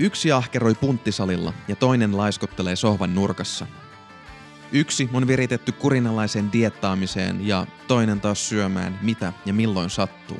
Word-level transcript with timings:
Yksi 0.00 0.32
ahkeroi 0.32 0.74
punttisalilla 0.74 1.52
ja 1.68 1.76
toinen 1.76 2.16
laiskottelee 2.16 2.76
sohvan 2.76 3.14
nurkassa. 3.14 3.66
Yksi 4.72 5.10
on 5.12 5.26
viritetty 5.26 5.72
kurinalaiseen 5.72 6.52
diettaamiseen 6.52 7.46
ja 7.46 7.66
toinen 7.88 8.20
taas 8.20 8.48
syömään 8.48 8.98
mitä 9.02 9.32
ja 9.46 9.52
milloin 9.52 9.90
sattuu. 9.90 10.38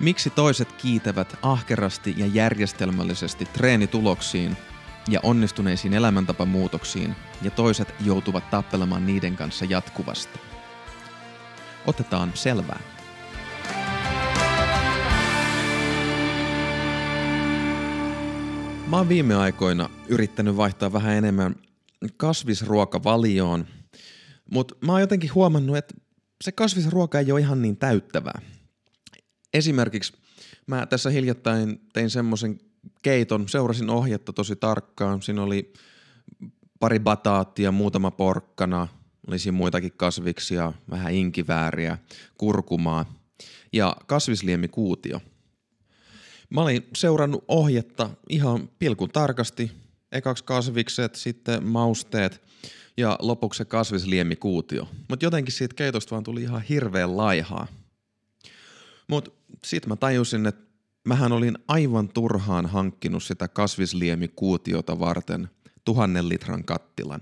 Miksi 0.00 0.30
toiset 0.30 0.72
kiitävät 0.72 1.38
ahkerasti 1.42 2.14
ja 2.16 2.26
järjestelmällisesti 2.26 3.44
treenituloksiin 3.44 4.56
ja 5.08 5.20
onnistuneisiin 5.22 5.94
elämäntapamuutoksiin 5.94 7.16
ja 7.42 7.50
toiset 7.50 7.94
joutuvat 8.00 8.50
tappelemaan 8.50 9.06
niiden 9.06 9.36
kanssa 9.36 9.64
jatkuvasti? 9.64 10.40
Otetaan 11.86 12.32
selvää. 12.34 12.80
Mä 18.92 18.98
oon 18.98 19.08
viime 19.08 19.34
aikoina 19.34 19.90
yrittänyt 20.08 20.56
vaihtaa 20.56 20.92
vähän 20.92 21.14
enemmän 21.14 21.54
kasvisruokavalioon, 22.16 23.66
mutta 24.50 24.74
mä 24.80 24.92
oon 24.92 25.00
jotenkin 25.00 25.34
huomannut, 25.34 25.76
että 25.76 25.94
se 26.44 26.52
kasvisruoka 26.52 27.18
ei 27.18 27.32
ole 27.32 27.40
ihan 27.40 27.62
niin 27.62 27.76
täyttävää. 27.76 28.40
Esimerkiksi 29.54 30.12
mä 30.66 30.86
tässä 30.86 31.10
hiljattain 31.10 31.80
tein 31.92 32.10
semmoisen 32.10 32.58
keiton, 33.02 33.48
seurasin 33.48 33.90
ohjetta 33.90 34.32
tosi 34.32 34.56
tarkkaan. 34.56 35.22
Siinä 35.22 35.42
oli 35.42 35.72
pari 36.80 37.00
bataattia, 37.00 37.72
muutama 37.72 38.10
porkkana, 38.10 38.88
olisi 39.26 39.52
muitakin 39.52 39.92
kasviksia, 39.96 40.72
vähän 40.90 41.14
inkivääriä, 41.14 41.98
kurkumaa 42.38 43.14
ja 43.72 43.96
kasvisliemikuutio– 44.06 45.20
Mä 46.54 46.60
olin 46.60 46.86
seurannut 46.96 47.44
ohjetta 47.48 48.10
ihan 48.28 48.68
pilkun 48.78 49.10
tarkasti. 49.10 49.72
Ekaksi 50.12 50.44
kasvikset, 50.44 51.14
sitten 51.14 51.66
mausteet 51.66 52.42
ja 52.96 53.18
lopuksi 53.22 53.58
se 53.58 53.64
kasvisliemikuutio. 53.64 54.88
Mutta 55.08 55.26
jotenkin 55.26 55.54
siitä 55.54 55.74
keitosta 55.74 56.10
vaan 56.10 56.24
tuli 56.24 56.42
ihan 56.42 56.62
hirveän 56.62 57.16
laihaa. 57.16 57.66
Mutta 59.08 59.30
sitten 59.64 59.88
mä 59.88 59.96
tajusin, 59.96 60.46
että 60.46 60.62
mähän 61.04 61.32
olin 61.32 61.58
aivan 61.68 62.08
turhaan 62.08 62.66
hankkinut 62.66 63.22
sitä 63.22 63.48
kasvisliemikuutiota 63.48 65.00
varten 65.00 65.50
tuhannen 65.84 66.28
litran 66.28 66.64
kattilan. 66.64 67.20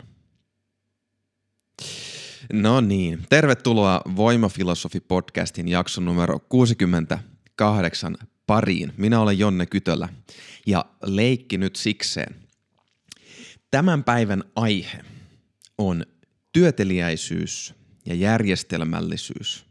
No 2.53 2.81
niin, 2.81 3.27
tervetuloa 3.29 4.03
Voimafilosofi-podcastin 4.17 5.69
jakson 5.69 6.05
numero 6.05 6.39
68 6.39 8.17
pariin. 8.51 8.93
Minä 8.97 9.21
olen 9.21 9.39
Jonne 9.39 9.67
Kytölä 9.67 10.09
ja 10.67 10.85
leikki 11.03 11.59
nyt 11.59 11.77
sikseen. 11.77 12.35
Tämän 13.71 14.05
päivän 14.05 14.45
aihe 14.57 15.05
on 15.79 16.07
työteliäisyys 16.53 17.75
ja 18.07 18.15
järjestelmällisyys. 18.15 19.65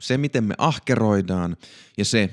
Se, 0.00 0.18
miten 0.18 0.44
me 0.44 0.54
ahkeroidaan 0.58 1.56
ja 1.98 2.04
se, 2.04 2.30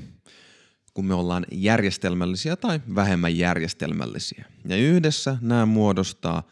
kun 0.93 1.05
me 1.05 1.13
ollaan 1.13 1.45
järjestelmällisiä 1.51 2.55
tai 2.55 2.81
vähemmän 2.95 3.37
järjestelmällisiä. 3.37 4.45
Ja 4.65 4.75
yhdessä 4.75 5.37
nämä 5.41 5.65
muodostaa 5.65 6.43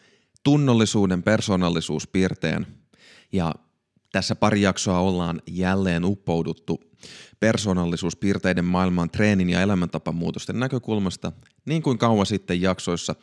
tunnollisuuden 0.44 1.24
persoonallisuuspiirteen 1.24 2.68
ja 3.32 3.56
tässä 4.12 4.36
pari 4.36 4.62
jaksoa 4.62 5.00
ollaan 5.00 5.42
jälleen 5.48 6.06
uppouduttu 6.06 6.91
persoonallisuuspiirteiden 7.42 8.66
maailmaan 8.66 9.10
treenin 9.10 9.50
ja 9.50 9.62
elämäntapamuutosten 9.62 10.60
näkökulmasta, 10.60 11.32
niin 11.66 11.82
kuin 11.82 11.98
kauan 11.98 12.26
sitten 12.26 12.62
jaksoissa 12.62 13.16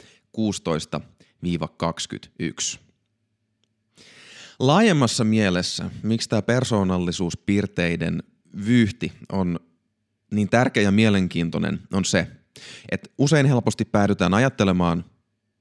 16-21. 2.74 2.78
Laajemmassa 4.58 5.24
mielessä, 5.24 5.90
miksi 6.02 6.28
tämä 6.28 6.42
persoonallisuuspiirteiden 6.42 8.22
vyyhti 8.66 9.12
on 9.32 9.60
niin 10.30 10.48
tärkeä 10.48 10.82
ja 10.82 10.90
mielenkiintoinen, 10.90 11.80
on 11.92 12.04
se, 12.04 12.26
että 12.90 13.10
usein 13.18 13.46
helposti 13.46 13.84
päädytään 13.84 14.34
ajattelemaan, 14.34 15.04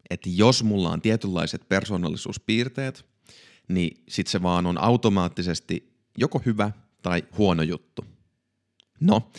että 0.09 0.29
jos 0.33 0.63
mulla 0.63 0.89
on 0.89 1.01
tietynlaiset 1.01 1.69
persoonallisuuspiirteet, 1.69 3.05
niin 3.67 4.03
sit 4.09 4.27
se 4.27 4.41
vaan 4.41 4.65
on 4.65 4.77
automaattisesti 4.81 5.93
joko 6.17 6.41
hyvä 6.45 6.71
tai 7.01 7.23
huono 7.37 7.63
juttu– 7.63 8.05
No, 8.99 9.31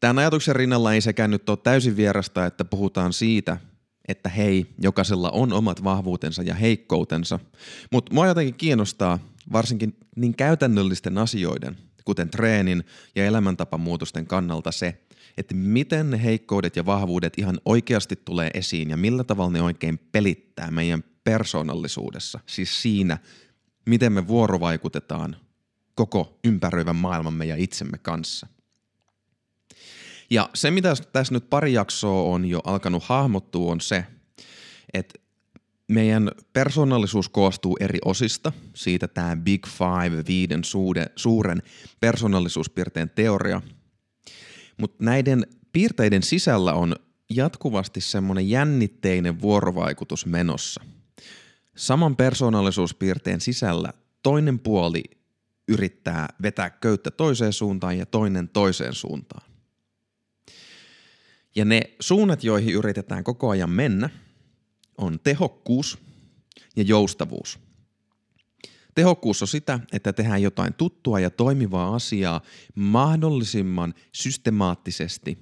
tämän 0.00 0.18
ajatuksen 0.18 0.56
rinnalla 0.56 0.92
ei 0.92 1.00
sekään 1.00 1.30
nyt 1.30 1.48
ole 1.48 1.58
täysin 1.62 1.96
vierasta, 1.96 2.46
että 2.46 2.64
puhutaan 2.64 3.12
siitä, 3.12 3.56
että 4.08 4.28
hei, 4.28 4.66
jokaisella 4.82 5.30
on 5.30 5.52
omat 5.52 5.84
vahvuutensa 5.84 6.42
ja 6.42 6.54
heikkoutensa, 6.54 7.38
mutta 7.92 8.14
mua 8.14 8.26
jotenkin 8.26 8.54
kiinnostaa 8.54 9.18
varsinkin 9.52 9.96
niin 10.16 10.36
käytännöllisten 10.36 11.18
asioiden, 11.18 11.76
kuten 12.04 12.30
treenin 12.30 12.84
ja 13.14 13.26
elämäntapamuutosten 13.26 14.26
kannalta 14.26 14.72
se, 14.72 15.00
että 15.36 15.54
miten 15.54 16.10
ne 16.10 16.22
heikkoudet 16.22 16.76
ja 16.76 16.86
vahvuudet 16.86 17.38
ihan 17.38 17.60
oikeasti 17.64 18.16
tulee 18.24 18.50
esiin 18.54 18.90
ja 18.90 18.96
millä 18.96 19.24
tavalla 19.24 19.52
ne 19.52 19.62
oikein 19.62 19.98
pelittää 20.12 20.70
meidän 20.70 21.04
persoonallisuudessa, 21.24 22.40
siis 22.46 22.82
siinä, 22.82 23.18
miten 23.86 24.12
me 24.12 24.28
vuorovaikutetaan 24.28 25.36
koko 25.94 26.38
ympäröivän 26.44 26.96
maailmamme 26.96 27.44
ja 27.44 27.56
itsemme 27.56 27.98
kanssa. 27.98 28.46
Ja 30.30 30.50
se, 30.54 30.70
mitä 30.70 30.94
tässä 31.12 31.34
nyt 31.34 31.50
pari 31.50 31.72
jaksoa 31.72 32.22
on 32.22 32.44
jo 32.44 32.60
alkanut 32.64 33.04
hahmottua, 33.04 33.72
on 33.72 33.80
se, 33.80 34.04
että 34.94 35.18
meidän 35.88 36.30
persoonallisuus 36.52 37.28
koostuu 37.28 37.76
eri 37.80 37.98
osista. 38.04 38.52
Siitä 38.74 39.08
tämä 39.08 39.36
Big 39.36 39.66
Five, 39.66 40.24
viiden 40.28 40.64
suude, 40.64 41.06
suuren 41.16 41.62
persoonallisuuspiirteen 42.00 43.10
teoria. 43.10 43.62
Mutta 44.76 45.04
näiden 45.04 45.46
piirteiden 45.72 46.22
sisällä 46.22 46.72
on 46.72 46.96
jatkuvasti 47.30 48.00
semmoinen 48.00 48.50
jännitteinen 48.50 49.40
vuorovaikutus 49.40 50.26
menossa. 50.26 50.84
Saman 51.76 52.16
persoonallisuuspiirteen 52.16 53.40
sisällä 53.40 53.92
toinen 54.22 54.58
puoli 54.58 55.02
yrittää 55.68 56.28
vetää 56.42 56.70
köyttä 56.70 57.10
toiseen 57.10 57.52
suuntaan 57.52 57.98
ja 57.98 58.06
toinen 58.06 58.48
toiseen 58.48 58.94
suuntaan. 58.94 59.55
Ja 61.56 61.64
ne 61.64 61.82
suunnat, 62.00 62.44
joihin 62.44 62.74
yritetään 62.74 63.24
koko 63.24 63.48
ajan 63.48 63.70
mennä, 63.70 64.10
on 64.98 65.20
tehokkuus 65.20 65.98
ja 66.76 66.82
joustavuus. 66.82 67.58
Tehokkuus 68.94 69.42
on 69.42 69.48
sitä, 69.48 69.80
että 69.92 70.12
tehdään 70.12 70.42
jotain 70.42 70.74
tuttua 70.74 71.20
ja 71.20 71.30
toimivaa 71.30 71.94
asiaa 71.94 72.40
mahdollisimman 72.74 73.94
systemaattisesti 74.12 75.38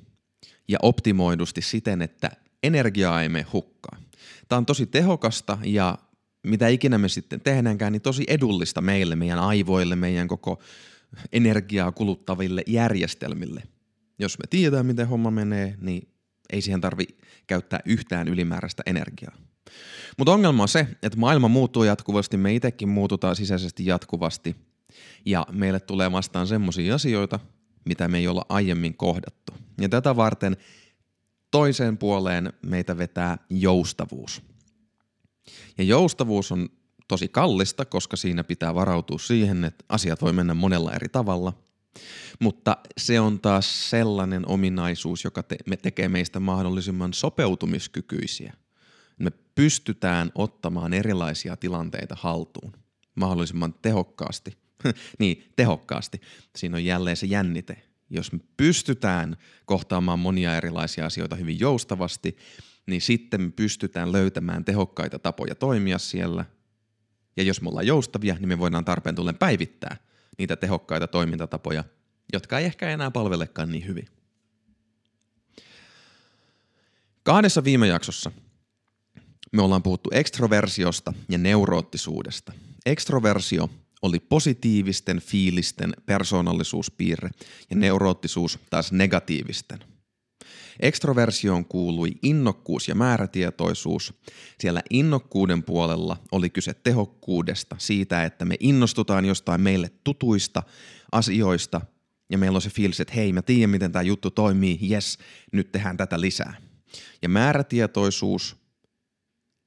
ja 0.69 0.79
optimoidusti 0.83 1.63
siten, 1.63 2.03
että 2.03 2.31
energiaa 2.63 3.23
ei 3.23 3.29
mene 3.29 3.47
hukkaan. 3.53 4.03
Tämä 4.49 4.57
on 4.57 4.67
tosi 4.67 4.87
tehokasta 4.87 5.59
ja 5.65 5.99
mitä 6.43 6.69
ikinä 6.69 6.99
me 6.99 7.09
sitten 7.09 7.41
tehdäänkään, 7.41 7.93
niin 7.93 8.03
tosi 8.03 8.25
edullista 8.29 8.81
meille, 8.81 9.17
meidän 9.17 9.39
aivoille, 9.39 9.97
meidän 9.97 10.29
koko 10.29 10.63
energiaa 11.33 11.93
kuluttaville 11.93 12.63
järjestelmille– 12.67 13.63
jos 14.19 14.39
me 14.39 14.45
tiedetään, 14.51 14.87
miten 14.87 15.09
homma 15.09 15.31
menee, 15.31 15.75
niin 15.81 16.09
ei 16.51 16.63
siihen 16.63 16.81
tarvi 16.81 17.05
käyttää 17.47 17.81
yhtään 17.85 18.29
ylimääräistä 18.29 18.83
energiaa. 18.87 19.37
Mutta 20.19 20.33
ongelma 20.33 20.63
on 20.63 20.69
se, 20.69 20.89
että 21.03 21.19
maailma 21.19 21.49
muuttuu 21.49 21.85
jatkuvasti, 21.85 22.37
me 22.37 22.55
itsekin 22.55 22.89
muututaan 22.89 23.37
sisäisesti 23.37 23.87
jatkuvasti 23.87 24.57
ja 25.25 25.47
meille 25.53 25.81
tulee 25.81 26.13
vastaan 26.13 26.47
semmoisia 26.47 26.95
asioita, 26.95 27.41
mitä 27.85 28.09
me 28.09 28.19
ei 28.19 28.29
olla 28.29 28.47
aiemmin 28.49 28.97
kohdattu. 28.97 29.53
Ja 29.81 29.89
tätä 29.89 30.17
varten 30.17 30.57
toiseen 31.51 31.99
puoleen 31.99 32.53
meitä 32.67 32.99
vetää 32.99 33.39
joustavuus. 33.51 34.43
Ja 35.79 35.85
joustavuus 35.85 36.53
on 36.53 36.69
tosi 37.09 37.29
kallista, 37.29 37.85
koska 37.85 38.17
siinä 38.17 38.45
pitää 38.45 38.75
varautua 38.75 39.19
siihen, 39.19 39.65
että 39.65 39.85
asiat 39.89 40.23
voi 40.23 40.33
mennä 40.33 40.55
monella 40.55 40.93
eri 40.93 41.09
tavalla– 41.09 41.53
mutta 42.41 42.77
se 42.99 43.21
on 43.21 43.41
taas 43.41 43.91
sellainen 43.91 44.49
ominaisuus, 44.49 45.25
joka 45.25 45.43
te- 45.43 45.57
me 45.67 45.77
tekee 45.77 46.09
meistä 46.09 46.41
mahdollisimman 46.41 47.15
sopeutumiskykyisiä. 47.15 48.53
Me 49.19 49.31
pystytään 49.55 50.33
ottamaan 50.35 50.93
erilaisia 50.93 51.57
tilanteita 51.57 52.17
haltuun 52.19 52.73
mahdollisimman 53.15 53.75
tehokkaasti. 53.83 54.59
niin, 55.19 55.53
tehokkaasti. 55.57 56.21
Siinä 56.57 56.77
on 56.77 56.85
jälleen 56.85 57.17
se 57.17 57.27
jännite. 57.27 57.83
Jos 58.11 58.33
me 58.33 58.41
pystytään 58.57 59.37
kohtaamaan 59.67 60.19
monia 60.19 60.57
erilaisia 60.57 61.07
asioita 61.07 61.37
hyvin 61.37 61.61
joustavasti, 61.61 62.37
niin 62.87 63.01
sitten 63.01 63.41
me 63.41 63.51
pystytään 63.51 64.13
löytämään 64.13 64.65
tehokkaita 64.65 65.19
tapoja 65.19 65.55
toimia 65.55 65.99
siellä. 65.99 66.45
Ja 67.37 67.43
jos 67.43 67.61
me 67.61 67.69
ollaan 67.69 67.87
joustavia, 67.87 68.35
niin 68.35 68.49
me 68.49 68.59
voidaan 68.59 68.85
tarpeen 68.85 69.15
tullen 69.15 69.39
päivittää– 69.39 69.97
niitä 70.39 70.57
tehokkaita 70.57 71.07
toimintatapoja, 71.07 71.85
jotka 72.33 72.59
ei 72.59 72.65
ehkä 72.65 72.91
enää 72.91 73.11
palvelekaan 73.11 73.73
niin 73.73 73.87
hyvin. 73.87 74.07
Kahdessa 77.23 77.65
viime 77.65 77.87
jaksossa 77.87 78.33
me 79.53 79.63
ollaan 79.63 79.83
puhuttu 79.83 80.11
ekstroversiosta 80.13 81.13
ja 81.29 81.39
neuroottisuudesta. 81.39 82.53
Ekstroversio 82.87 83.71
oli 84.03 84.21
positiivisten 84.21 85.21
fiilisten 85.21 85.95
persoonallisuuspiirre 86.07 87.31
ja 87.71 87.77
neuroottisuus 87.77 88.59
taas 88.71 88.93
negatiivisten. 88.93 89.94
Ekstroversioon 90.81 91.65
kuului 91.65 92.13
innokkuus 92.23 92.89
ja 92.89 92.95
määrätietoisuus. 92.95 94.15
Siellä 94.61 94.83
innokkuuden 94.91 95.63
puolella 95.63 96.17
oli 96.33 96.51
kyse 96.51 96.75
tehokkuudesta, 96.75 97.77
siitä, 97.79 98.25
että 98.25 98.45
me 98.45 98.57
innostutaan 98.61 99.25
jostain 99.25 99.61
meille 99.61 99.91
tutuista 100.05 100.63
asioista 101.13 101.81
ja 102.31 102.39
meillä 102.39 102.57
on 102.57 102.63
se 102.63 102.71
fiilis, 102.71 103.01
että 103.01 103.15
hei, 103.15 103.33
mä 103.33 103.43
tiedän, 103.43 103.71
miten 103.71 103.93
tämä 103.93 104.03
juttu 104.03 104.31
toimii, 104.31 104.79
yes, 104.91 105.19
nyt 105.53 105.73
tehdään 105.73 105.97
tätä 105.97 106.21
lisää. 106.21 106.55
Ja 107.23 107.29
määrätietoisuus, 107.29 108.57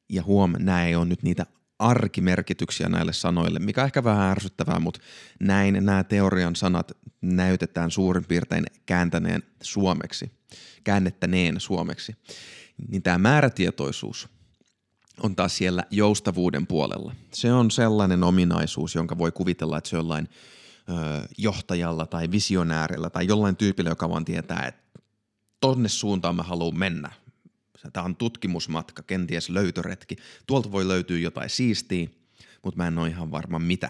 ja 0.10 0.24
huom, 0.24 0.54
nämä 0.60 0.86
ei 0.86 0.96
ole 0.96 1.06
nyt 1.06 1.24
niitä 1.24 1.46
arkimerkityksiä 1.80 2.90
näille 2.90 3.14
sanoille, 3.14 3.60
mikä 3.60 3.82
on 3.82 3.86
ehkä 3.86 4.04
vähän 4.04 4.32
ärsyttävää, 4.32 4.80
mutta 4.80 5.00
näin 5.40 5.78
nämä 5.82 6.04
teorian 6.04 6.56
sanat 6.56 6.92
näytetään 7.22 7.92
suurin 7.92 8.26
piirtein 8.26 8.66
kääntäneen 8.86 9.44
suomeksi, 9.62 10.32
käännettäneen 10.84 11.60
suomeksi. 11.60 12.16
Niin 12.88 13.04
tämä 13.04 13.18
määrätietoisuus 13.18 14.30
on 15.24 15.36
taas 15.36 15.58
siellä 15.58 15.84
joustavuuden 15.92 16.68
puolella. 16.68 17.16
Se 17.34 17.54
on 17.54 17.72
sellainen 17.72 18.24
ominaisuus, 18.24 18.96
jonka 18.96 19.18
voi 19.18 19.32
kuvitella, 19.32 19.78
että 19.78 19.90
se 19.90 19.96
on 19.96 20.00
jollain 20.00 20.30
ö, 20.90 21.28
johtajalla 21.38 22.06
tai 22.06 22.32
visionäärillä 22.32 23.10
tai 23.10 23.28
jollain 23.28 23.56
tyypillä, 23.56 23.90
joka 23.90 24.10
vaan 24.10 24.26
tietää, 24.26 24.66
että 24.68 25.00
tonne 25.60 25.90
suuntaan 25.90 26.36
mä 26.36 26.44
haluan 26.44 26.78
mennä. 26.78 27.12
Tämä 27.94 28.06
on 28.06 28.16
tutkimusmatka, 28.16 29.04
kenties 29.04 29.50
löytöretki. 29.50 30.16
Tuolta 30.48 30.72
voi 30.72 30.88
löytyä 30.88 31.18
jotain 31.18 31.50
siistiä, 31.50 32.08
mutta 32.64 32.78
mä 32.78 32.88
en 32.88 32.98
ole 32.98 33.10
ihan 33.10 33.32
varma 33.32 33.60
mitä. 33.60 33.90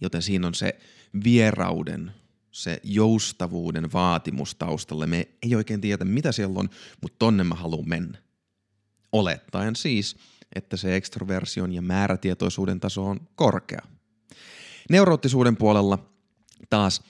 Joten 0.00 0.22
siinä 0.22 0.46
on 0.46 0.54
se 0.54 0.78
vierauden, 1.24 2.12
se 2.50 2.80
joustavuuden 2.82 3.92
vaatimus 3.92 4.54
taustalle. 4.54 5.06
Me 5.06 5.28
ei 5.42 5.54
oikein 5.54 5.80
tiedä, 5.80 6.04
mitä 6.04 6.32
siellä 6.32 6.58
on, 6.58 6.70
mutta 7.02 7.16
tonne 7.18 7.44
mä 7.44 7.54
haluan 7.54 7.88
mennä. 7.88 8.18
Olettaen 9.12 9.76
siis, 9.76 10.16
että 10.54 10.76
se 10.76 10.96
ekstroversion 10.96 11.72
ja 11.72 11.82
määrätietoisuuden 11.82 12.80
taso 12.80 13.06
on 13.06 13.28
korkea. 13.34 13.82
Neuroottisuuden 14.90 15.56
puolella 15.56 16.10
taas 16.70 17.02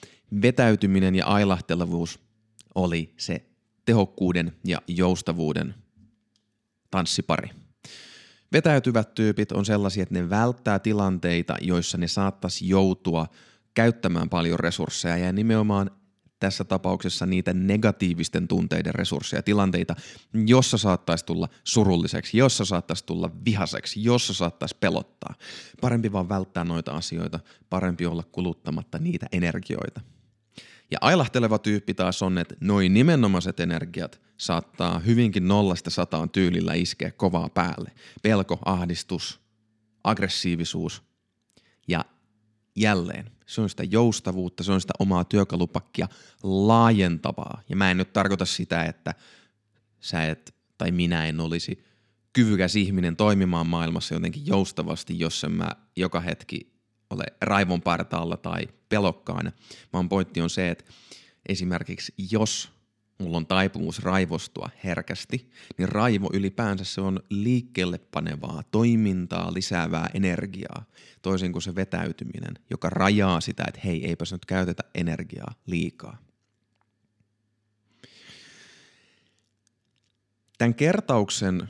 vetäytyminen 0.42 1.14
ja 1.14 1.26
ailahtelevuus 1.26 2.20
oli 2.74 3.14
se 3.16 3.46
tehokkuuden 3.86 4.52
ja 4.64 4.78
joustavuuden 4.86 5.74
tanssipari. 6.90 7.48
Vetäytyvät 8.52 9.14
tyypit 9.14 9.52
on 9.52 9.64
sellaisia, 9.64 10.02
että 10.02 10.14
ne 10.14 10.30
välttää 10.30 10.78
tilanteita, 10.78 11.56
joissa 11.60 11.98
ne 11.98 12.08
saattaisi 12.08 12.68
joutua 12.68 13.26
käyttämään 13.74 14.28
paljon 14.28 14.60
resursseja 14.60 15.16
ja 15.16 15.32
nimenomaan 15.32 15.90
tässä 16.40 16.64
tapauksessa 16.64 17.26
niitä 17.26 17.52
negatiivisten 17.52 18.48
tunteiden 18.48 18.94
resursseja, 18.94 19.42
tilanteita, 19.42 19.94
jossa 20.46 20.78
saattaisi 20.78 21.26
tulla 21.26 21.48
surulliseksi, 21.64 22.38
jossa 22.38 22.64
saattaisi 22.64 23.06
tulla 23.06 23.30
vihaseksi, 23.44 24.04
jossa 24.04 24.34
saattaisi 24.34 24.76
pelottaa. 24.80 25.34
Parempi 25.80 26.12
vaan 26.12 26.28
välttää 26.28 26.64
noita 26.64 26.92
asioita, 26.92 27.40
parempi 27.70 28.06
olla 28.06 28.22
kuluttamatta 28.32 28.98
niitä 28.98 29.26
energioita. 29.32 30.00
Ja 30.90 30.98
ailahteleva 31.00 31.58
tyyppi 31.58 31.94
taas 31.94 32.22
on, 32.22 32.38
että 32.38 32.54
noin 32.60 32.94
nimenomaiset 32.94 33.60
energiat 33.60 34.20
saattaa 34.36 34.98
hyvinkin 34.98 35.48
nollasta 35.48 35.90
sataan 35.90 36.30
tyylillä 36.30 36.74
iskeä 36.74 37.10
kovaa 37.10 37.48
päälle. 37.48 37.92
Pelko, 38.22 38.58
ahdistus, 38.64 39.40
aggressiivisuus 40.04 41.02
ja 41.88 42.04
jälleen 42.76 43.30
se 43.46 43.60
on 43.60 43.70
sitä 43.70 43.84
joustavuutta, 43.84 44.62
se 44.62 44.72
on 44.72 44.80
sitä 44.80 44.94
omaa 44.98 45.24
työkalupakkia 45.24 46.08
laajentavaa. 46.42 47.62
Ja 47.68 47.76
mä 47.76 47.90
en 47.90 47.96
nyt 47.96 48.12
tarkoita 48.12 48.44
sitä, 48.44 48.84
että 48.84 49.14
sä 50.00 50.24
et 50.24 50.54
tai 50.78 50.90
minä 50.90 51.26
en 51.26 51.40
olisi 51.40 51.84
kyvykäs 52.32 52.76
ihminen 52.76 53.16
toimimaan 53.16 53.66
maailmassa 53.66 54.14
jotenkin 54.14 54.46
joustavasti, 54.46 55.18
jos 55.18 55.44
en 55.44 55.52
mä 55.52 55.68
joka 55.96 56.20
hetki 56.20 56.75
ole 57.10 57.24
raivon 57.40 57.82
partaalla 57.82 58.36
tai 58.36 58.68
pelokkaana, 58.88 59.52
vaan 59.92 60.08
pointti 60.08 60.40
on 60.40 60.50
se, 60.50 60.70
että 60.70 60.84
esimerkiksi 61.48 62.14
jos 62.30 62.76
mulla 63.18 63.36
on 63.36 63.46
taipumus 63.46 64.02
raivostua 64.02 64.70
herkästi, 64.84 65.50
niin 65.78 65.88
raivo 65.88 66.30
ylipäänsä 66.32 66.84
se 66.84 67.00
on 67.00 67.20
liikkeelle 67.30 67.98
panevaa, 67.98 68.62
toimintaa 68.70 69.54
lisäävää 69.54 70.10
energiaa, 70.14 70.84
toisin 71.22 71.52
kuin 71.52 71.62
se 71.62 71.74
vetäytyminen, 71.74 72.54
joka 72.70 72.90
rajaa 72.90 73.40
sitä, 73.40 73.64
että 73.68 73.80
hei, 73.84 74.06
eipä 74.06 74.24
nyt 74.32 74.46
käytetä 74.46 74.82
energiaa 74.94 75.54
liikaa. 75.66 76.18
Tämän 80.58 80.74
kertauksen 80.74 81.68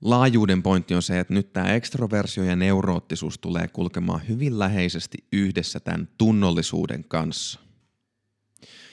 laajuuden 0.00 0.62
pointti 0.62 0.94
on 0.94 1.02
se, 1.02 1.20
että 1.20 1.34
nyt 1.34 1.52
tämä 1.52 1.74
ekstroversio 1.74 2.44
ja 2.44 2.56
neuroottisuus 2.56 3.38
tulee 3.38 3.68
kulkemaan 3.68 4.28
hyvin 4.28 4.58
läheisesti 4.58 5.18
yhdessä 5.32 5.80
tämän 5.80 6.08
tunnollisuuden 6.18 7.04
kanssa. 7.04 7.60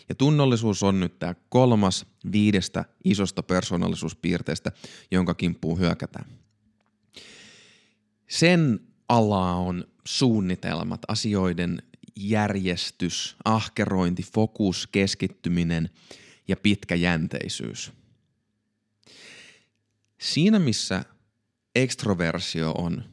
Ja 0.09 0.15
tunnollisuus 0.15 0.83
on 0.83 1.00
nyt 1.00 1.19
tämä 1.19 1.36
kolmas 1.50 2.06
viidestä 2.31 2.86
isosta 3.04 3.44
persoonallisuuspiirteestä, 3.44 4.71
jonka 5.12 5.33
kimppuun 5.33 5.80
hyökätään. 5.80 6.25
Sen 8.27 8.80
ala 9.09 9.54
on 9.54 9.83
suunnitelmat, 10.06 11.01
asioiden 11.07 11.81
järjestys, 12.15 13.38
ahkerointi, 13.45 14.24
fokus, 14.24 14.88
keskittyminen 14.88 15.89
ja 16.48 16.57
pitkäjänteisyys– 16.57 17.92
Siinä 20.22 20.60
missä 20.60 21.06
ekstroversio 21.75 22.72
on 22.72 23.04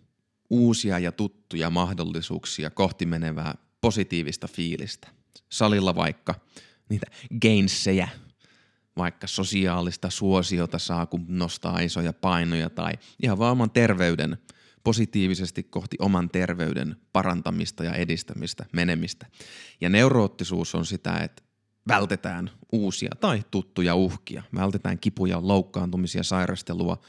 uusia 0.51 0.99
ja 0.99 1.13
tuttuja 1.13 1.71
mahdollisuuksia 1.71 2.71
kohti 2.71 3.07
menevää 3.07 3.55
positiivista 3.81 4.49
fiilistä. 4.49 5.09
Salilla 5.53 5.95
vaikka 5.95 6.35
niitä 6.89 7.07
gainsseja, 7.43 8.09
vaikka 8.97 9.27
sosiaalista 9.27 10.11
suosiota 10.11 10.79
saa, 10.79 11.07
kun 11.07 11.25
nostaa 11.29 11.81
isoja 11.81 12.13
painoja 12.13 12.71
tai 12.71 12.93
ihan 13.23 13.39
vaan 13.39 13.53
oman 13.53 13.71
terveyden, 13.71 14.39
positiivisesti 14.85 15.63
kohti 15.63 15.97
oman 16.01 16.31
terveyden 16.31 16.97
parantamista 17.13 17.85
ja 17.85 17.95
edistämistä, 17.95 18.67
menemistä. 18.73 19.27
Ja 19.81 19.89
neuroottisuus 19.89 20.75
on 20.75 20.87
sitä, 20.87 21.17
että 21.17 21.43
vältetään 21.89 22.51
uusia 22.73 23.11
tai 23.21 23.43
tuttuja 23.51 23.95
uhkia. 23.95 24.43
Vältetään 24.55 24.99
kipuja, 24.99 25.39
loukkaantumisia, 25.43 26.23
sairastelua, 26.23 27.01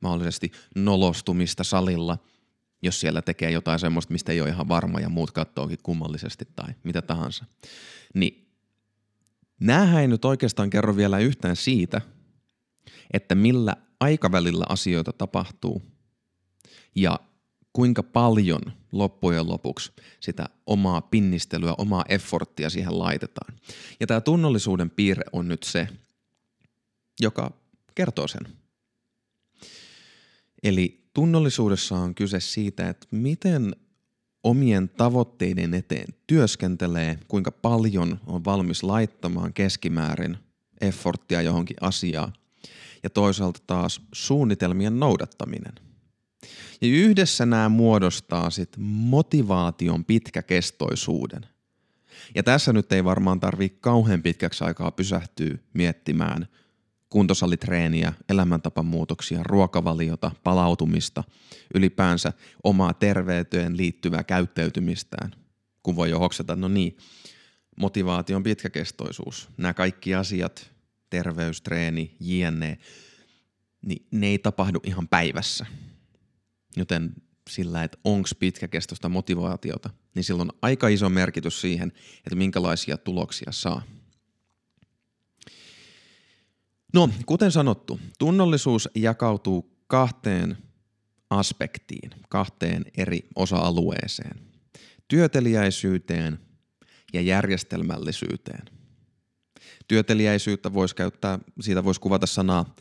mahdollisesti 0.00 0.52
nolostumista 0.76 1.64
salilla, 1.64 2.18
jos 2.82 3.00
siellä 3.00 3.22
tekee 3.22 3.50
jotain 3.50 3.78
semmoista, 3.78 4.12
mistä 4.12 4.32
ei 4.32 4.40
ole 4.40 4.48
ihan 4.48 4.68
varma 4.68 5.00
ja 5.00 5.08
muut 5.08 5.30
katsookin 5.30 5.78
kummallisesti 5.82 6.48
tai 6.56 6.74
mitä 6.84 7.02
tahansa. 7.02 7.44
Niin 8.14 8.48
näähän 9.60 10.00
ei 10.00 10.08
nyt 10.08 10.24
oikeastaan 10.24 10.70
kerro 10.70 10.96
vielä 10.96 11.18
yhtään 11.18 11.56
siitä, 11.56 12.00
että 13.12 13.34
millä 13.34 13.76
aikavälillä 14.00 14.64
asioita 14.68 15.12
tapahtuu 15.12 15.82
ja 16.94 17.20
kuinka 17.72 18.02
paljon 18.02 18.62
loppujen 18.92 19.48
lopuksi 19.48 19.92
sitä 20.20 20.48
omaa 20.66 21.00
pinnistelyä, 21.00 21.74
omaa 21.78 22.04
efforttia 22.08 22.70
siihen 22.70 22.98
laitetaan. 22.98 23.54
Ja 24.00 24.06
tämä 24.06 24.20
tunnollisuuden 24.20 24.90
piirre 24.90 25.24
on 25.32 25.48
nyt 25.48 25.62
se, 25.62 25.88
joka 27.20 27.52
kertoo 27.94 28.28
sen. 28.28 28.48
Eli 30.62 31.08
tunnollisuudessa 31.14 31.96
on 31.96 32.14
kyse 32.14 32.40
siitä, 32.40 32.88
että 32.88 33.06
miten 33.10 33.76
omien 34.44 34.88
tavoitteiden 34.88 35.74
eteen 35.74 36.14
työskentelee, 36.26 37.18
kuinka 37.28 37.52
paljon 37.52 38.20
on 38.26 38.44
valmis 38.44 38.82
laittamaan 38.82 39.52
keskimäärin 39.52 40.36
efforttia 40.80 41.42
johonkin 41.42 41.76
asiaan 41.80 42.32
ja 43.02 43.10
toisaalta 43.10 43.60
taas 43.66 44.00
suunnitelmien 44.12 45.00
noudattaminen– 45.00 45.72
ja 46.82 46.88
yhdessä 46.88 47.46
nämä 47.46 47.68
muodostaa 47.68 48.50
sit 48.50 48.76
motivaation 48.78 50.04
pitkäkestoisuuden. 50.04 51.46
Ja 52.34 52.42
tässä 52.42 52.72
nyt 52.72 52.92
ei 52.92 53.04
varmaan 53.04 53.40
tarvii 53.40 53.68
kauhean 53.68 54.22
pitkäksi 54.22 54.64
aikaa 54.64 54.90
pysähtyä 54.90 55.58
miettimään 55.74 56.48
kuntosalitreeniä, 57.08 58.12
elämäntapamuutoksia, 58.28 59.42
ruokavaliota, 59.42 60.30
palautumista, 60.44 61.24
ylipäänsä 61.74 62.32
omaa 62.64 62.94
terveyteen 62.94 63.76
liittyvää 63.76 64.24
käyttäytymistään. 64.24 65.30
Kun 65.82 65.96
voi 65.96 66.10
jo 66.10 66.18
hoksata, 66.18 66.56
no 66.56 66.68
niin, 66.68 66.96
motivaation 67.76 68.42
pitkäkestoisuus, 68.42 69.48
nämä 69.56 69.74
kaikki 69.74 70.14
asiat, 70.14 70.70
terveystreeni, 71.10 72.16
jne, 72.20 72.78
niin 73.86 74.06
ne 74.10 74.26
ei 74.26 74.38
tapahdu 74.38 74.80
ihan 74.84 75.08
päivässä. 75.08 75.66
Joten 76.76 77.14
sillä, 77.50 77.84
että 77.84 77.98
onko 78.04 78.28
pitkäkestoista 78.38 79.08
motivaatiota, 79.08 79.90
niin 80.14 80.24
sillä 80.24 80.42
on 80.42 80.50
aika 80.62 80.88
iso 80.88 81.08
merkitys 81.08 81.60
siihen, 81.60 81.92
että 82.16 82.36
minkälaisia 82.36 82.96
tuloksia 82.96 83.52
saa. 83.52 83.82
No, 86.92 87.10
kuten 87.26 87.52
sanottu, 87.52 88.00
tunnollisuus 88.18 88.88
jakautuu 88.94 89.76
kahteen 89.86 90.58
aspektiin, 91.30 92.10
kahteen 92.28 92.84
eri 92.96 93.28
osa-alueeseen. 93.36 94.40
Työteliäisyyteen 95.08 96.38
ja 97.12 97.20
järjestelmällisyyteen. 97.20 98.62
Työteliäisyyttä 99.88 100.74
voisi 100.74 100.94
käyttää, 100.94 101.38
siitä 101.60 101.84
voisi 101.84 102.00
kuvata 102.00 102.26
sanaa, 102.26 102.76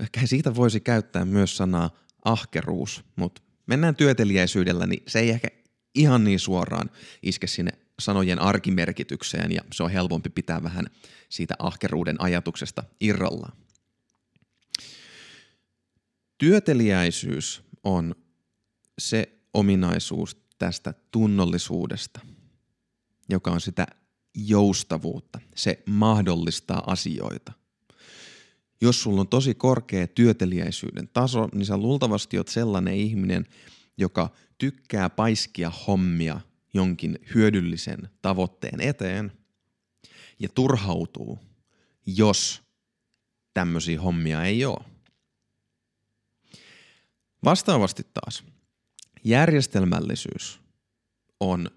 ehkä 0.00 0.26
siitä 0.26 0.54
voisi 0.54 0.80
käyttää 0.80 1.24
myös 1.24 1.56
sanaa 1.56 1.90
ahkeruus, 2.24 3.04
mutta 3.16 3.42
mennään 3.66 3.96
työteliäisyydellä, 3.96 4.86
niin 4.86 5.02
se 5.06 5.18
ei 5.18 5.30
ehkä 5.30 5.48
ihan 5.94 6.24
niin 6.24 6.40
suoraan 6.40 6.90
iske 7.22 7.46
sinne 7.46 7.72
sanojen 8.00 8.38
arkimerkitykseen 8.38 9.52
ja 9.52 9.62
se 9.72 9.82
on 9.82 9.90
helpompi 9.90 10.30
pitää 10.30 10.62
vähän 10.62 10.86
siitä 11.28 11.54
ahkeruuden 11.58 12.20
ajatuksesta 12.20 12.84
irrallaan. 13.00 13.56
Työteliäisyys 16.38 17.62
on 17.84 18.14
se 18.98 19.38
ominaisuus 19.54 20.36
tästä 20.58 20.94
tunnollisuudesta, 21.10 22.20
joka 23.28 23.50
on 23.50 23.60
sitä 23.60 23.86
joustavuutta. 24.34 25.40
Se 25.54 25.82
mahdollistaa 25.86 26.82
asioita. 26.86 27.52
Jos 28.80 29.02
sulla 29.02 29.20
on 29.20 29.28
tosi 29.28 29.54
korkea 29.54 30.06
työteliäisyyden 30.06 31.08
taso, 31.08 31.48
niin 31.54 31.66
sä 31.66 31.76
luultavasti 31.76 32.38
oot 32.38 32.48
sellainen 32.48 32.94
ihminen, 32.94 33.46
joka 33.96 34.30
tykkää 34.58 35.10
paiskia 35.10 35.70
hommia 35.86 36.40
jonkin 36.74 37.18
hyödyllisen 37.34 38.10
tavoitteen 38.22 38.80
eteen 38.80 39.32
ja 40.38 40.48
turhautuu, 40.48 41.38
jos 42.06 42.62
tämmöisiä 43.54 44.00
hommia 44.00 44.44
ei 44.44 44.64
ole. 44.64 44.84
Vastaavasti 47.44 48.02
taas 48.14 48.44
järjestelmällisyys 49.24 50.60
on 51.40 51.70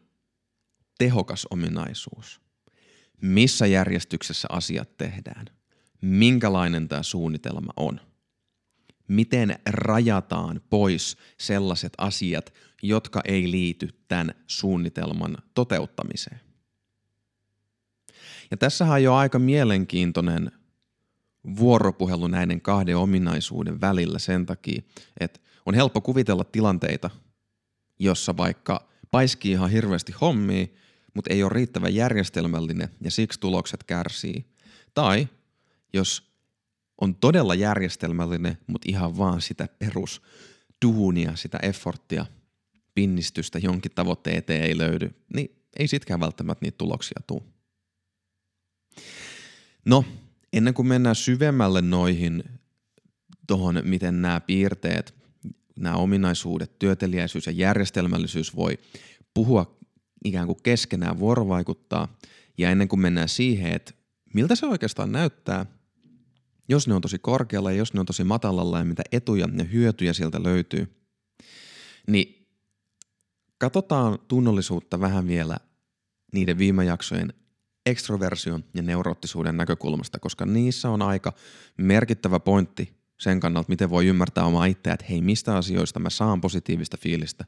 tehokas 0.98 1.48
ominaisuus. 1.50 2.42
Missä 3.22 3.66
järjestyksessä 3.68 4.48
asiat 4.52 4.98
tehdään? 4.98 5.61
Minkälainen 6.02 6.88
tämä 6.88 7.04
suunnitelma 7.04 7.74
on? 7.78 8.00
Miten 9.08 9.56
rajataan 9.70 10.62
pois 10.70 11.18
sellaiset 11.38 11.94
asiat, 11.98 12.54
jotka 12.82 13.22
ei 13.26 13.52
liity 13.52 13.90
tämän 14.08 14.34
suunnitelman 14.48 15.38
toteuttamiseen? 15.54 16.42
Ja 18.52 18.58
tässä 18.58 18.86
on 18.86 19.04
jo 19.04 19.14
aika 19.14 19.40
mielenkiintoinen 19.40 20.52
vuoropuhelu 21.58 22.28
näiden 22.28 22.62
kahden 22.62 22.98
ominaisuuden 22.98 23.82
välillä 23.82 24.20
sen 24.20 24.46
takia, 24.46 24.82
että 25.20 25.40
on 25.66 25.74
helppo 25.74 26.02
kuvitella 26.02 26.44
tilanteita, 26.44 27.10
jossa 28.00 28.38
vaikka 28.38 28.90
paiskii 29.12 29.52
ihan 29.52 29.70
hirveästi 29.70 30.12
hommia, 30.22 30.68
mutta 31.14 31.34
ei 31.34 31.44
ole 31.44 31.54
riittävän 31.54 31.96
järjestelmällinen 31.96 32.90
ja 33.02 33.12
siksi 33.12 33.40
tulokset 33.40 33.84
kärsii. 33.84 34.46
Tai 34.94 35.28
jos 35.94 36.32
on 37.02 37.16
todella 37.16 37.56
järjestelmällinen, 37.56 38.58
mutta 38.68 38.88
ihan 38.90 39.18
vaan 39.18 39.42
sitä 39.42 39.68
perus 39.80 40.22
duunia, 40.86 41.36
sitä 41.36 41.60
efforttia, 41.62 42.26
pinnistystä 42.94 43.60
jonkin 43.60 43.92
tavoitteen 43.96 44.38
eteen 44.38 44.64
ei 44.64 44.78
löydy, 44.78 45.10
niin 45.36 45.66
ei 45.80 45.88
sitkään 45.88 46.20
välttämättä 46.20 46.66
niitä 46.66 46.78
tuloksia 46.78 47.22
tule. 47.28 47.42
No, 49.86 50.06
ennen 50.54 50.74
kuin 50.74 50.88
mennään 50.88 51.16
syvemmälle 51.16 51.82
noihin 51.82 52.44
tuohon, 53.48 53.82
miten 53.84 54.22
nämä 54.22 54.40
piirteet, 54.40 55.16
nämä 55.76 55.96
ominaisuudet, 55.96 56.80
työteliäisyys 56.80 57.46
ja 57.46 57.52
järjestelmällisyys 57.52 58.56
voi 58.56 58.78
puhua 59.34 59.78
ikään 60.26 60.48
kuin 60.48 60.64
keskenään 60.64 61.20
vuorovaikuttaa, 61.20 62.18
ja 62.58 62.70
ennen 62.70 62.88
kuin 62.88 63.00
mennään 63.00 63.30
siihen, 63.30 63.74
että 63.74 63.94
miltä 64.34 64.56
se 64.56 64.66
oikeastaan 64.66 65.12
näyttää, 65.12 65.66
jos 66.72 66.88
ne 66.88 66.94
on 66.94 67.02
tosi 67.02 67.20
korkealla 67.20 67.72
ja 67.72 67.78
jos 67.78 67.94
ne 67.94 68.00
on 68.00 68.06
tosi 68.06 68.24
matalalla 68.24 68.80
ja 68.80 68.86
mitä 68.86 69.04
etuja 69.12 69.48
ja 69.58 69.64
hyötyjä 69.64 70.14
sieltä 70.14 70.44
löytyy, 70.44 70.96
niin 72.08 72.48
katsotaan 73.58 74.20
tunnollisuutta 74.28 75.00
vähän 75.00 75.28
vielä 75.28 75.58
niiden 76.34 76.58
viime 76.58 76.86
jaksojen 76.86 77.34
ekstroversion 77.86 78.64
ja 78.74 78.82
neuroottisuuden 78.82 79.58
näkökulmasta, 79.58 80.20
koska 80.20 80.46
niissä 80.46 80.90
on 80.90 81.02
aika 81.02 81.34
merkittävä 81.78 82.40
pointti 82.40 82.94
sen 83.20 83.40
kannalta, 83.40 83.70
miten 83.70 83.90
voi 83.90 84.08
ymmärtää 84.08 84.46
omaa 84.46 84.66
itseä, 84.66 84.94
että 84.94 85.06
hei, 85.10 85.22
mistä 85.22 85.56
asioista 85.56 86.00
mä 86.00 86.10
saan 86.10 86.42
positiivista 86.42 86.98
fiilistä 86.98 87.46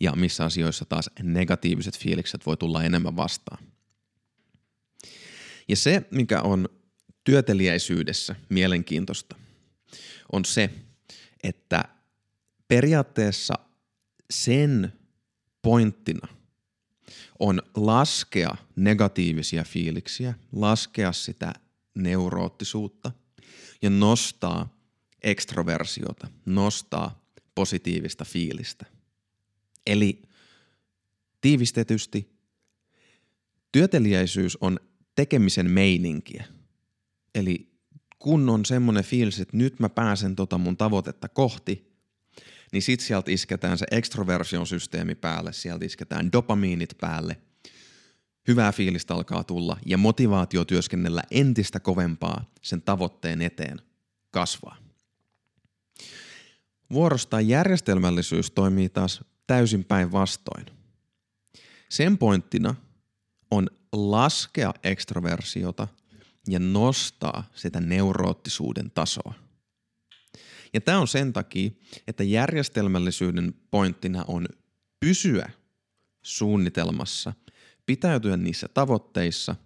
ja 0.00 0.12
missä 0.12 0.44
asioissa 0.44 0.84
taas 0.84 1.10
negatiiviset 1.22 1.98
fiilikset 1.98 2.46
voi 2.46 2.56
tulla 2.56 2.82
enemmän 2.82 3.16
vastaan. 3.16 3.64
Ja 5.68 5.76
se, 5.76 6.06
mikä 6.10 6.42
on 6.42 6.68
työteliäisyydessä 7.24 8.36
mielenkiintoista, 8.48 9.36
on 10.32 10.44
se, 10.44 10.70
että 11.42 11.84
periaatteessa 12.68 13.54
sen 14.30 14.92
pointtina 15.62 16.28
on 17.38 17.62
laskea 17.74 18.56
negatiivisia 18.76 19.64
fiiliksiä, 19.64 20.34
laskea 20.52 21.12
sitä 21.12 21.52
neuroottisuutta 21.94 23.12
ja 23.82 23.90
nostaa 23.90 24.74
ekstroversiota, 25.22 26.28
nostaa 26.46 27.24
positiivista 27.54 28.24
fiilistä. 28.24 28.86
Eli 29.86 30.22
tiivistetysti 31.40 32.34
työteliäisyys 33.72 34.58
on 34.60 34.80
tekemisen 35.14 35.70
meininkiä. 35.70 36.44
Eli 37.34 37.74
kun 38.18 38.48
on 38.48 38.64
semmoinen 38.64 39.04
fiilis, 39.04 39.40
että 39.40 39.56
nyt 39.56 39.80
mä 39.80 39.88
pääsen 39.88 40.36
tota 40.36 40.58
mun 40.58 40.76
tavoitetta 40.76 41.28
kohti, 41.28 41.94
niin 42.72 42.82
sit 42.82 43.00
sieltä 43.00 43.30
isketään 43.30 43.78
se 43.78 43.86
extroversion 43.90 44.66
systeemi 44.66 45.14
päälle, 45.14 45.52
sieltä 45.52 45.84
isketään 45.84 46.32
dopamiinit 46.32 46.94
päälle, 47.00 47.36
hyvää 48.48 48.72
fiilistä 48.72 49.14
alkaa 49.14 49.44
tulla 49.44 49.76
ja 49.86 49.98
motivaatio 49.98 50.64
työskennellä 50.64 51.22
entistä 51.30 51.80
kovempaa 51.80 52.44
sen 52.62 52.82
tavoitteen 52.82 53.42
eteen 53.42 53.80
kasvaa. 54.30 54.76
Vuorostaan 56.92 57.48
järjestelmällisyys 57.48 58.50
toimii 58.50 58.88
taas 58.88 59.24
täysin 59.46 59.84
päinvastoin. 59.84 60.66
Sen 61.88 62.18
pointtina 62.18 62.74
on 63.50 63.68
laskea 63.92 64.74
ekstroversiota 64.84 65.88
ja 66.48 66.58
nostaa 66.58 67.50
sitä 67.54 67.80
neuroottisuuden 67.80 68.90
tasoa. 68.90 69.34
Ja 70.72 70.80
tämä 70.80 71.00
on 71.00 71.08
sen 71.08 71.32
takia, 71.32 71.70
että 72.08 72.24
järjestelmällisyyden 72.24 73.54
pointtina 73.70 74.24
on 74.28 74.46
pysyä 75.00 75.50
suunnitelmassa, 76.22 77.32
pitäytyä 77.86 78.36
niissä 78.36 78.68
tavoitteissa 78.68 79.56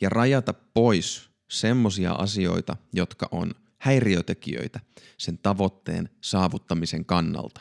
ja 0.00 0.08
rajata 0.08 0.52
pois 0.52 1.30
semmosia 1.50 2.12
asioita, 2.12 2.76
jotka 2.92 3.28
on 3.30 3.54
häiriötekijöitä 3.78 4.80
sen 5.18 5.38
tavoitteen 5.38 6.08
saavuttamisen 6.20 7.04
kannalta. 7.04 7.60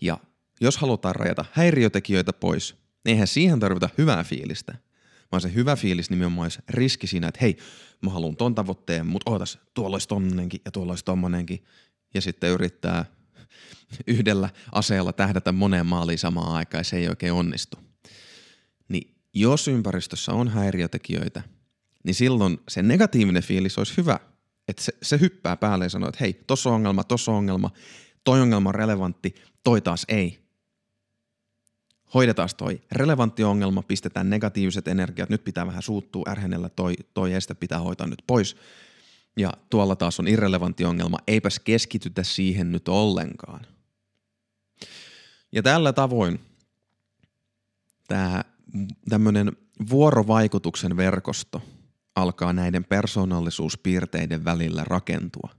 Ja 0.00 0.18
jos 0.60 0.76
halutaan 0.76 1.14
rajata 1.14 1.44
häiriötekijöitä 1.52 2.32
pois, 2.32 2.74
niin 3.04 3.12
eihän 3.12 3.26
siihen 3.26 3.60
tarvita 3.60 3.88
hyvää 3.98 4.24
fiilistä, 4.24 4.74
vaan 5.32 5.40
se 5.40 5.54
hyvä 5.54 5.76
fiilis 5.76 6.10
nimenomaan 6.10 6.44
olisi 6.44 6.58
riski 6.68 7.06
siinä, 7.06 7.28
että 7.28 7.40
hei, 7.42 7.56
mä 8.00 8.10
haluan 8.10 8.36
ton 8.36 8.54
tavoitteen, 8.54 9.06
mutta 9.06 9.30
ootas, 9.30 9.58
tuolla 9.74 9.94
olisi 9.94 10.08
tonnenkin 10.08 10.60
ja 10.64 10.70
tuolla 10.70 10.92
olisi 10.92 11.04
tommonenkin. 11.04 11.64
Ja 12.14 12.20
sitten 12.20 12.50
yrittää 12.50 13.04
yhdellä 14.06 14.50
aseella 14.72 15.12
tähdätä 15.12 15.52
moneen 15.52 15.86
maaliin 15.86 16.18
samaan 16.18 16.52
aikaan 16.52 16.80
ja 16.80 16.84
se 16.84 16.96
ei 16.96 17.08
oikein 17.08 17.32
onnistu. 17.32 17.78
Niin 18.88 19.14
jos 19.34 19.68
ympäristössä 19.68 20.32
on 20.32 20.48
häiriötekijöitä, 20.48 21.42
niin 22.04 22.14
silloin 22.14 22.58
se 22.68 22.82
negatiivinen 22.82 23.42
fiilis 23.42 23.78
olisi 23.78 23.96
hyvä. 23.96 24.20
Että 24.68 24.82
se, 24.82 24.92
se 25.02 25.20
hyppää 25.20 25.56
päälle 25.56 25.84
ja 25.84 25.88
sanoo, 25.88 26.08
että 26.08 26.18
hei, 26.20 26.32
tossa 26.32 26.70
on 26.70 26.74
ongelma, 26.74 27.04
tossa 27.04 27.32
on 27.32 27.38
ongelma, 27.38 27.70
toi 28.24 28.40
ongelma 28.40 28.68
on 28.68 28.74
relevantti, 28.74 29.34
toi 29.64 29.80
taas 29.80 30.04
ei 30.08 30.47
hoidetaan 32.14 32.48
toi 32.56 32.80
relevantti 32.92 33.44
ongelma, 33.44 33.82
pistetään 33.82 34.30
negatiiviset 34.30 34.88
energiat, 34.88 35.30
nyt 35.30 35.44
pitää 35.44 35.66
vähän 35.66 35.82
suuttua, 35.82 36.24
ärhenellä 36.28 36.68
toi, 36.68 36.94
toi 37.14 37.32
este 37.32 37.54
pitää 37.54 37.80
hoitaa 37.80 38.06
nyt 38.06 38.22
pois. 38.26 38.56
ja 39.36 39.52
tuolla 39.70 39.96
taas 39.96 40.20
on 40.20 40.28
irrelevantti 40.28 40.84
ongelma, 40.84 41.18
eipäs 41.26 41.58
keskitytä 41.58 42.22
siihen 42.22 42.72
nyt 42.72 42.88
ollenkaan. 42.88 43.66
Ja 45.52 45.62
tällä 45.62 45.92
tavoin 45.92 46.40
tämä 48.08 48.44
tämmöinen 49.08 49.52
vuorovaikutuksen 49.90 50.96
verkosto 50.96 51.62
alkaa 52.16 52.52
näiden 52.52 52.84
persoonallisuuspiirteiden 52.84 54.44
välillä 54.44 54.84
rakentua. 54.84 55.50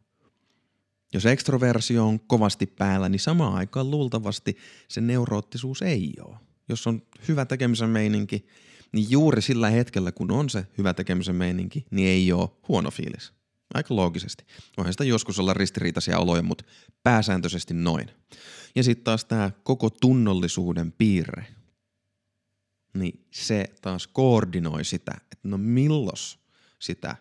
Jos 1.14 1.26
ekstroversio 1.26 2.08
on 2.08 2.20
kovasti 2.20 2.66
päällä, 2.66 3.10
niin 3.10 3.20
samaan 3.20 3.54
aikaan 3.54 3.92
luultavasti 3.92 4.58
se 4.88 5.02
neuroottisuus 5.02 5.82
ei 5.82 6.14
ole. 6.22 6.38
Jos 6.70 6.88
on 6.88 7.02
hyvä 7.28 7.46
tekemisen 7.46 7.90
meininki, 7.90 8.48
niin 8.92 9.12
juuri 9.12 9.42
sillä 9.42 9.70
hetkellä, 9.70 10.12
kun 10.12 10.32
on 10.32 10.50
se 10.50 10.68
hyvä 10.78 10.94
tekemisen 10.94 11.36
meininki, 11.36 11.86
niin 11.92 12.08
ei 12.08 12.32
ole 12.32 12.50
huono 12.68 12.92
fiilis. 12.92 13.34
Aika 13.74 13.96
loogisesti. 13.96 14.46
Voihan 14.78 14.94
sitä 14.94 15.04
joskus 15.04 15.40
olla 15.40 15.54
ristiriitaisia 15.54 16.20
oloja, 16.20 16.42
mutta 16.42 16.64
pääsääntöisesti 17.04 17.74
noin. 17.74 18.10
Ja 18.76 18.84
sitten 18.84 19.04
taas 19.04 19.26
tämä 19.26 19.52
koko 19.64 19.90
tunnollisuuden 19.90 20.92
piirre, 20.92 21.46
niin 22.94 23.26
se 23.32 23.70
taas 23.82 24.08
koordinoi 24.08 24.86
sitä, 24.86 25.12
että 25.32 25.48
no 25.48 25.58
millos 25.58 26.40
sitä 26.80 27.16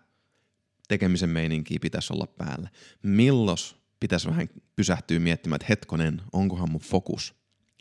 tekemisen 0.89 1.31
meininkiä 1.31 1.79
pitäisi 1.81 2.13
olla 2.13 2.27
päällä. 2.27 2.69
Millos 3.03 3.77
pitäisi 4.01 4.29
vähän 4.29 4.49
pysähtyä 4.77 5.21
miettimään, 5.21 5.57
että 5.57 5.67
hetkonen, 5.69 6.23
onkohan 6.33 6.71
mun 6.71 6.81
fokus 6.81 7.35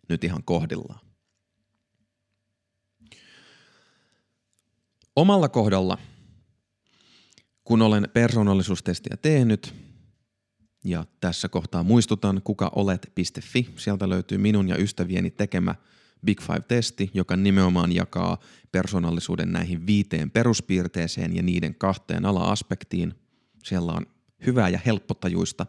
nyt 0.10 0.24
ihan 0.24 0.44
kohdillaan. 0.44 1.00
Omalla 5.16 5.50
kohdalla, 5.50 5.98
kun 7.64 7.82
olen 7.82 8.10
persoonallisuustestiä 8.14 9.18
tehnyt, 9.22 9.74
ja 10.84 11.06
tässä 11.20 11.50
kohtaa 11.50 11.84
muistutan 11.84 12.42
kuka 12.44 12.72
olet.fi, 12.76 13.70
sieltä 13.76 14.10
löytyy 14.10 14.38
minun 14.38 14.70
ja 14.70 14.78
ystävieni 14.78 15.32
tekemä 15.32 15.76
Big 16.26 16.42
Five-testi, 16.42 17.12
joka 17.14 17.38
nimenomaan 17.38 17.92
jakaa 17.92 18.38
persoonallisuuden 18.72 19.52
näihin 19.52 19.88
viiteen 19.88 20.32
peruspiirteeseen 20.32 21.36
ja 21.36 21.42
niiden 21.42 21.76
kahteen 21.76 22.26
ala-aspektiin. 22.26 23.14
Siellä 23.64 23.92
on 23.92 24.06
hyvää 24.46 24.70
ja 24.70 24.80
helppotajuista 24.86 25.66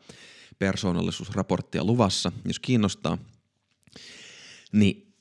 persoonallisuusraporttia 0.58 1.84
luvassa, 1.84 2.32
jos 2.44 2.58
kiinnostaa. 2.60 3.18
Niin 4.72 5.14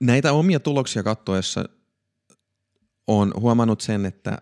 näitä 0.00 0.32
omia 0.32 0.60
tuloksia 0.60 1.02
katsoessa 1.02 1.68
on 3.06 3.32
huomannut 3.40 3.80
sen, 3.80 4.06
että 4.06 4.38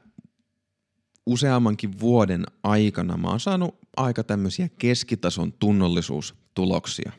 useammankin 1.27 2.01
vuoden 2.01 2.47
aikana 2.63 3.17
mä 3.17 3.29
oon 3.29 3.41
saanut 3.41 3.79
aika 3.97 4.25
tämmöisiä 4.25 4.69
keskitason 4.79 5.53
tunnollisuustuloksia. 5.53 7.13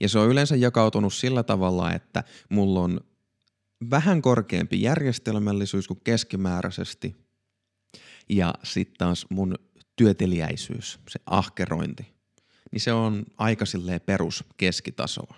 Ja 0.00 0.08
se 0.08 0.18
on 0.18 0.30
yleensä 0.30 0.56
jakautunut 0.56 1.14
sillä 1.14 1.42
tavalla, 1.42 1.92
että 1.92 2.24
mulla 2.48 2.80
on 2.80 3.00
vähän 3.90 4.22
korkeampi 4.22 4.82
järjestelmällisyys 4.82 5.88
kuin 5.88 6.00
keskimääräisesti 6.04 7.16
ja 8.28 8.54
sitten 8.62 8.98
taas 8.98 9.26
mun 9.30 9.54
työteliäisyys, 9.96 11.00
se 11.08 11.20
ahkerointi, 11.26 12.14
niin 12.72 12.80
se 12.80 12.92
on 12.92 13.24
aika 13.38 13.66
silleen 13.66 14.00
perus 14.00 14.44
keskitasoa. 14.56 15.34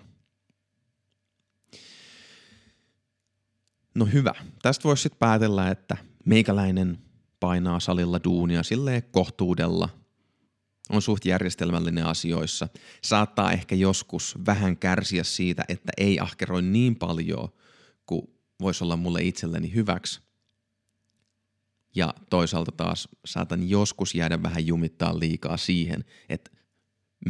No 3.95 4.05
hyvä. 4.05 4.33
Tästä 4.61 4.83
voisi 4.83 5.03
sitten 5.03 5.19
päätellä, 5.19 5.71
että 5.71 5.97
meikäläinen 6.25 6.99
painaa 7.39 7.79
salilla 7.79 8.19
duunia 8.23 8.63
silleen 8.63 9.03
kohtuudella, 9.11 9.89
on 10.89 11.01
suht 11.01 11.25
järjestelmällinen 11.25 12.05
asioissa, 12.05 12.67
saattaa 13.03 13.51
ehkä 13.51 13.75
joskus 13.75 14.35
vähän 14.45 14.77
kärsiä 14.77 15.23
siitä, 15.23 15.63
että 15.67 15.91
ei 15.97 16.19
ahkeroi 16.19 16.61
niin 16.61 16.95
paljon 16.95 17.49
kuin 18.05 18.21
voisi 18.61 18.83
olla 18.83 18.97
mulle 18.97 19.23
itselleni 19.23 19.73
hyväksi. 19.73 20.21
Ja 21.95 22.13
toisaalta 22.29 22.71
taas 22.71 23.07
saatan 23.25 23.69
joskus 23.69 24.15
jäädä 24.15 24.43
vähän 24.43 24.67
jumittaa 24.67 25.19
liikaa 25.19 25.57
siihen, 25.57 26.05
että 26.29 26.51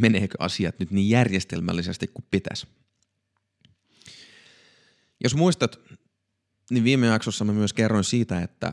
meneekö 0.00 0.36
asiat 0.38 0.78
nyt 0.78 0.90
niin 0.90 1.10
järjestelmällisesti 1.10 2.06
kuin 2.06 2.24
pitäisi. 2.30 2.66
Jos 5.24 5.34
muistat, 5.34 5.80
niin 6.70 6.84
viime 6.84 7.06
jaksossa 7.06 7.44
mä 7.44 7.52
myös 7.52 7.72
kerroin 7.72 8.04
siitä, 8.04 8.42
että 8.42 8.72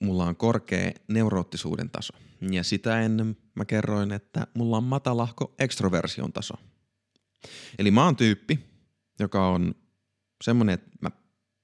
mulla 0.00 0.24
on 0.24 0.36
korkea 0.36 0.92
neuroottisuuden 1.08 1.90
taso. 1.90 2.12
Ja 2.50 2.64
sitä 2.64 3.00
ennen 3.00 3.36
mä 3.54 3.64
kerroin, 3.64 4.12
että 4.12 4.46
mulla 4.54 4.76
on 4.76 4.84
matalahko 4.84 5.54
ekstroversion 5.58 6.32
taso. 6.32 6.54
Eli 7.78 7.90
mä 7.90 8.04
oon 8.04 8.16
tyyppi, 8.16 8.58
joka 9.20 9.48
on 9.48 9.74
semmonen, 10.44 10.74
että 10.74 10.90
mä 11.00 11.10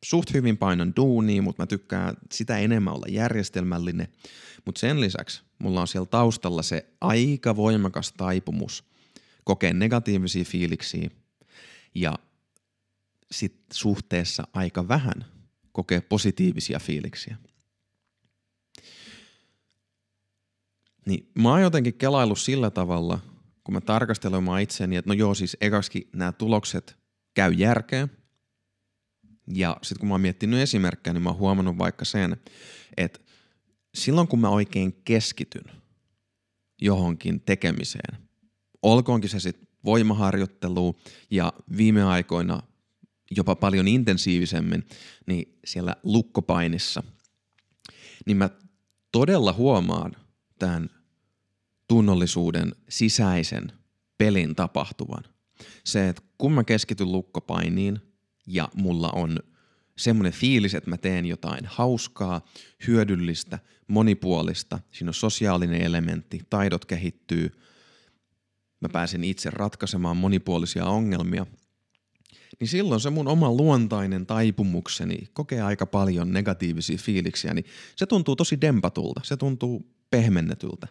suht 0.05 0.35
hyvin 0.35 0.57
painan 0.57 0.93
duunia, 0.97 1.43
mutta 1.43 1.63
mä 1.63 1.67
tykkään 1.67 2.17
sitä 2.33 2.59
enemmän 2.59 2.95
olla 2.95 3.07
järjestelmällinen. 3.09 4.09
Mutta 4.65 4.79
sen 4.79 5.01
lisäksi 5.01 5.43
mulla 5.59 5.81
on 5.81 5.89
siellä 5.89 6.07
taustalla 6.07 6.63
se 6.63 6.87
aika 7.01 7.57
voimakas 7.57 8.13
taipumus 8.13 8.85
kokea 9.45 9.73
negatiivisia 9.73 10.45
fiiliksiä 10.45 11.11
ja 11.95 12.19
sit 13.31 13.57
suhteessa 13.73 14.49
aika 14.53 14.89
vähän 14.89 15.25
kokea 15.73 16.03
positiivisia 16.03 16.79
fiiliksiä. 16.79 17.37
Niin 21.07 21.31
mä 21.35 21.51
oon 21.51 21.63
jotenkin 21.63 21.95
kelaillut 21.95 22.39
sillä 22.39 22.71
tavalla, 22.71 23.19
kun 23.65 23.75
mä 23.75 23.81
tarkastelen 23.81 24.39
omaa 24.39 24.59
itseäni, 24.59 24.97
että 24.97 25.11
no 25.11 25.15
joo 25.15 25.35
siis 25.35 25.57
ekaksi 25.61 26.09
nämä 26.13 26.33
tulokset 26.33 26.97
käy 27.35 27.53
järkeä. 27.53 28.09
Ja 29.55 29.77
sitten 29.83 30.01
kun 30.01 30.09
mä 30.09 30.15
oon 30.15 30.21
miettinyt 30.21 30.61
esimerkkejä, 30.61 31.15
niin 31.15 31.23
mä 31.23 31.29
oon 31.31 31.39
huomannut 31.39 31.79
vaikka 31.79 32.05
sen, 32.05 32.37
että 32.97 33.21
silloin 33.95 34.29
kun 34.29 34.41
mä 34.41 34.49
oikein 34.49 34.93
keskityn 35.05 35.65
johonkin 36.83 37.41
tekemiseen, 37.41 38.19
olkoonkin 38.83 39.31
se 39.31 39.41
sitten 39.41 39.69
voimaharjoittelu 39.85 40.99
ja 41.31 41.53
viime 41.77 42.05
aikoina 42.05 42.63
jopa 43.37 43.57
paljon 43.57 43.89
intensiivisemmin, 43.89 44.87
niin 45.27 45.59
siellä 45.65 45.97
lukkopainissa, 46.03 47.03
niin 48.27 48.37
mä 48.37 48.51
todella 49.13 49.53
huomaan 49.53 50.17
tämän 50.63 50.91
tunnollisuuden 51.89 52.73
sisäisen 52.89 53.73
pelin 54.19 54.55
tapahtuvan. 54.55 55.25
Se, 55.85 56.09
että 56.09 56.23
kun 56.39 56.53
mä 56.53 56.65
keskityn 56.65 57.13
lukkopainiin 57.13 58.01
ja 58.47 58.69
mulla 58.75 59.11
on 59.11 59.39
semmoinen 59.97 60.33
fiilis, 60.33 60.75
että 60.75 60.91
mä 60.91 60.97
teen 60.97 61.27
jotain 61.27 61.61
hauskaa, 61.65 62.41
hyödyllistä, 62.87 63.59
monipuolista, 63.89 64.79
siinä 64.93 65.11
on 65.11 65.15
sosiaalinen 65.15 65.83
elementti, 65.83 66.41
taidot 66.51 66.85
kehittyy, 66.85 67.51
mä 68.81 68.89
pääsen 68.89 69.25
itse 69.25 69.51
ratkaisemaan 69.51 70.17
monipuolisia 70.17 70.85
ongelmia, 70.85 71.47
niin 72.61 72.69
silloin 72.69 73.01
se 73.01 73.11
mun 73.11 73.29
oma 73.29 73.51
luontainen 73.51 74.27
taipumukseni 74.27 75.19
kokee 75.33 75.63
aika 75.63 75.87
paljon 75.87 76.33
negatiivisia 76.33 76.99
fiiliksiä, 76.99 77.55
niin 77.55 77.65
se 77.97 78.07
tuntuu 78.07 78.37
tosi 78.37 78.61
dempatulta, 78.61 79.21
se 79.25 79.37
tuntuu 79.37 80.02
pehmennetyltä. 80.13 80.87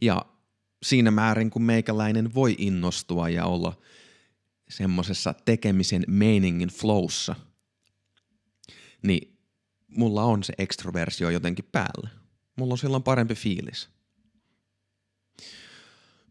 Ja 0.00 0.26
siinä 0.82 1.10
määrin, 1.10 1.50
kun 1.50 1.62
meikäläinen 1.62 2.34
voi 2.34 2.54
innostua 2.58 3.28
ja 3.28 3.44
olla 3.46 3.78
semmoisessa 4.68 5.34
tekemisen 5.44 6.04
meiningin 6.06 6.68
flowssa, 6.68 7.34
niin 9.02 9.38
mulla 9.88 10.22
on 10.22 10.42
se 10.42 10.52
ekstroversio 10.58 11.30
jotenkin 11.30 11.64
päällä. 11.72 12.10
Mulla 12.56 12.74
on 12.74 12.78
silloin 12.78 13.02
parempi 13.02 13.34
fiilis. 13.34 13.88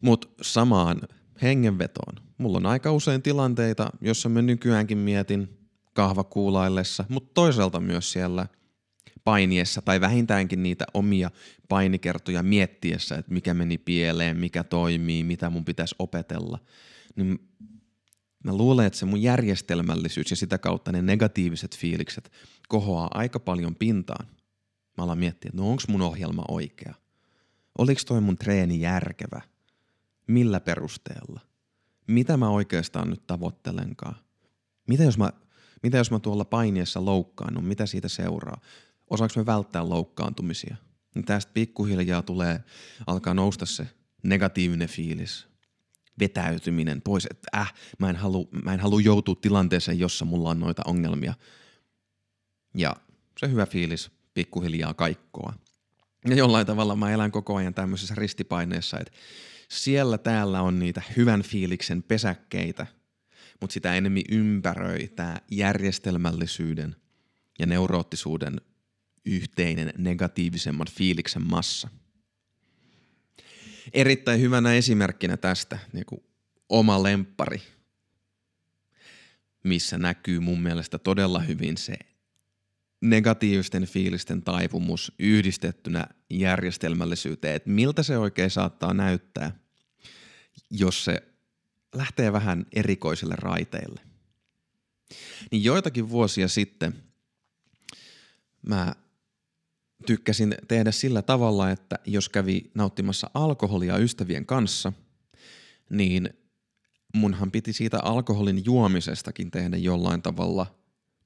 Mutta 0.00 0.28
samaan 0.42 1.00
hengenvetoon. 1.42 2.14
Mulla 2.38 2.58
on 2.58 2.66
aika 2.66 2.92
usein 2.92 3.22
tilanteita, 3.22 3.90
jossa 4.00 4.28
mä 4.28 4.42
nykyäänkin 4.42 4.98
mietin 4.98 5.58
kahvakuulaillessa, 5.94 7.04
mutta 7.08 7.30
toisaalta 7.34 7.80
myös 7.80 8.12
siellä– 8.12 8.46
painiessa 9.24 9.82
tai 9.82 10.00
vähintäänkin 10.00 10.62
niitä 10.62 10.84
omia 10.94 11.30
painikertoja 11.68 12.42
miettiessä, 12.42 13.16
että 13.16 13.32
mikä 13.32 13.54
meni 13.54 13.78
pieleen, 13.78 14.36
mikä 14.36 14.64
toimii, 14.64 15.24
mitä 15.24 15.50
mun 15.50 15.64
pitäisi 15.64 15.94
opetella, 15.98 16.58
niin 17.16 17.50
mä 18.44 18.56
luulen, 18.56 18.86
että 18.86 18.98
se 18.98 19.06
mun 19.06 19.22
järjestelmällisyys 19.22 20.30
ja 20.30 20.36
sitä 20.36 20.58
kautta 20.58 20.92
ne 20.92 21.02
negatiiviset 21.02 21.76
fiilikset 21.76 22.32
kohoaa 22.68 23.08
aika 23.14 23.40
paljon 23.40 23.74
pintaan. 23.74 24.26
Mä 24.98 25.04
alan 25.04 25.18
miettiä, 25.18 25.48
että 25.48 25.62
no 25.62 25.70
onks 25.70 25.88
mun 25.88 26.02
ohjelma 26.02 26.44
oikea? 26.48 26.94
Oliko 27.78 28.00
toi 28.06 28.20
mun 28.20 28.36
treeni 28.36 28.80
järkevä? 28.80 29.40
Millä 30.26 30.60
perusteella? 30.60 31.40
Mitä 32.06 32.36
mä 32.36 32.50
oikeastaan 32.50 33.10
nyt 33.10 33.26
tavoittelenkaan? 33.26 34.16
Mitä 34.88 35.02
jos 35.02 35.18
mä, 35.18 35.32
mitä 35.82 35.98
jos 35.98 36.10
mä 36.10 36.18
tuolla 36.18 36.44
painiessa 36.44 37.04
loukkaan, 37.04 37.54
no 37.54 37.60
mitä 37.60 37.86
siitä 37.86 38.08
seuraa? 38.08 38.60
Osaanko 39.10 39.34
me 39.36 39.46
välttää 39.46 39.88
loukkaantumisia? 39.88 40.76
niin 41.14 41.24
tästä 41.24 41.52
pikkuhiljaa 41.54 42.22
tulee, 42.22 42.64
alkaa 43.06 43.34
nousta 43.34 43.66
se 43.66 43.86
negatiivinen 44.22 44.88
fiilis, 44.88 45.48
vetäytyminen 46.18 47.02
pois, 47.02 47.26
että 47.30 47.60
äh, 47.60 47.74
mä 47.98 48.10
en, 48.10 48.16
halu, 48.16 48.48
mä 48.64 48.74
en 48.74 48.80
halua 48.80 49.00
joutua 49.00 49.34
tilanteeseen, 49.34 49.98
jossa 49.98 50.24
mulla 50.24 50.50
on 50.50 50.60
noita 50.60 50.82
ongelmia. 50.86 51.34
Ja 52.74 52.96
se 53.38 53.50
hyvä 53.50 53.66
fiilis 53.66 54.10
pikkuhiljaa 54.34 54.94
kaikkoa. 54.94 55.54
Ja 56.28 56.34
jollain 56.34 56.66
tavalla 56.66 56.96
mä 56.96 57.10
elän 57.10 57.30
koko 57.30 57.56
ajan 57.56 57.74
tämmöisessä 57.74 58.14
ristipaineessa, 58.14 58.98
että 58.98 59.12
siellä 59.68 60.18
täällä 60.18 60.62
on 60.62 60.78
niitä 60.78 61.02
hyvän 61.16 61.42
fiiliksen 61.42 62.02
pesäkkeitä, 62.02 62.86
mutta 63.60 63.74
sitä 63.74 63.94
enemmän 63.94 64.22
ympäröi 64.30 65.08
tämä 65.08 65.36
järjestelmällisyyden 65.50 66.96
ja 67.58 67.66
neuroottisuuden 67.66 68.60
yhteinen 69.24 69.92
negatiivisemman 69.98 70.86
fiiliksen 70.90 71.42
massa. 71.42 71.88
Erittäin 73.92 74.40
hyvänä 74.40 74.74
esimerkkinä 74.74 75.36
tästä 75.36 75.78
niin 75.92 76.06
kuin 76.06 76.22
oma 76.68 77.02
lempari, 77.02 77.62
missä 79.64 79.98
näkyy 79.98 80.40
mun 80.40 80.62
mielestä 80.62 80.98
todella 80.98 81.40
hyvin 81.40 81.76
se 81.76 81.94
negatiivisten 83.00 83.86
fiilisten 83.86 84.42
taipumus 84.42 85.12
yhdistettynä 85.18 86.06
järjestelmällisyyteen, 86.30 87.56
että 87.56 87.70
miltä 87.70 88.02
se 88.02 88.18
oikein 88.18 88.50
saattaa 88.50 88.94
näyttää, 88.94 89.56
jos 90.70 91.04
se 91.04 91.22
lähtee 91.94 92.32
vähän 92.32 92.66
erikoisille 92.72 93.34
raiteille. 93.38 94.00
Niin 95.50 95.64
joitakin 95.64 96.08
vuosia 96.08 96.48
sitten 96.48 97.02
mä 98.66 98.94
tykkäsin 100.06 100.54
tehdä 100.68 100.92
sillä 100.92 101.22
tavalla, 101.22 101.70
että 101.70 101.98
jos 102.06 102.28
kävi 102.28 102.70
nauttimassa 102.74 103.30
alkoholia 103.34 103.98
ystävien 103.98 104.46
kanssa, 104.46 104.92
niin 105.90 106.30
munhan 107.14 107.50
piti 107.50 107.72
siitä 107.72 107.98
alkoholin 108.02 108.64
juomisestakin 108.64 109.50
tehdä 109.50 109.76
jollain 109.76 110.22
tavalla 110.22 110.66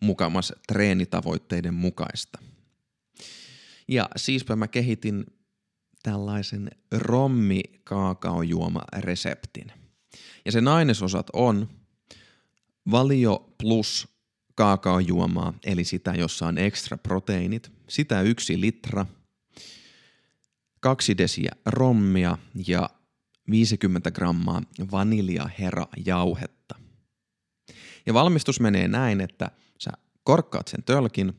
mukamas 0.00 0.52
treenitavoitteiden 0.68 1.74
mukaista. 1.74 2.38
Ja 3.88 4.08
siispä 4.16 4.56
mä 4.56 4.68
kehitin 4.68 5.24
tällaisen 6.02 6.70
rommi 6.92 7.62
kaakaojuoma 7.84 8.82
reseptin. 8.98 9.72
Ja 10.44 10.52
sen 10.52 10.68
ainesosat 10.68 11.26
on 11.32 11.68
valio 12.90 13.54
plus 13.58 14.13
kaakaojuomaa, 14.54 15.54
eli 15.64 15.84
sitä, 15.84 16.14
jossa 16.14 16.46
on 16.46 16.58
ekstra 16.58 16.98
proteiinit, 16.98 17.72
sitä 17.88 18.22
yksi 18.22 18.60
litra, 18.60 19.06
kaksi 20.80 21.18
desiä 21.18 21.52
rommia 21.66 22.38
ja 22.66 22.90
50 23.50 24.10
grammaa 24.10 24.62
vaniljaherajauhetta. 24.92 26.74
Ja 28.06 28.14
valmistus 28.14 28.60
menee 28.60 28.88
näin, 28.88 29.20
että 29.20 29.50
sä 29.78 29.90
korkkaat 30.24 30.68
sen 30.68 30.82
tölkin, 30.84 31.32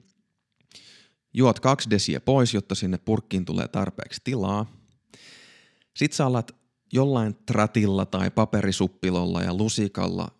juot 1.33 1.59
kaksi 1.59 1.89
desiä 1.89 2.19
pois, 2.19 2.53
jotta 2.53 2.75
sinne 2.75 2.97
purkkiin 2.97 3.45
tulee 3.45 3.67
tarpeeksi 3.67 4.21
tilaa. 4.23 4.65
Sitten 5.95 6.17
sä 6.17 6.25
alat 6.25 6.55
jollain 6.93 7.35
tratilla 7.45 8.05
tai 8.05 8.31
paperisuppilolla 8.31 9.41
ja 9.41 9.53
lusikalla 9.53 10.34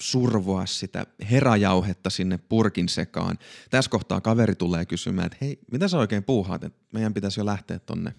survoa 0.00 0.66
sitä 0.66 1.06
herajauhetta 1.30 2.10
sinne 2.10 2.38
purkin 2.38 2.88
sekaan. 2.88 3.38
Tässä 3.70 3.90
kohtaa 3.90 4.20
kaveri 4.20 4.54
tulee 4.54 4.86
kysymään, 4.86 5.26
että 5.26 5.38
hei, 5.40 5.58
mitä 5.72 5.88
sä 5.88 5.98
oikein 5.98 6.24
puuhaat, 6.24 6.64
että 6.64 6.84
meidän 6.92 7.14
pitäisi 7.14 7.40
jo 7.40 7.46
lähteä 7.46 7.78
tonne 7.78 8.14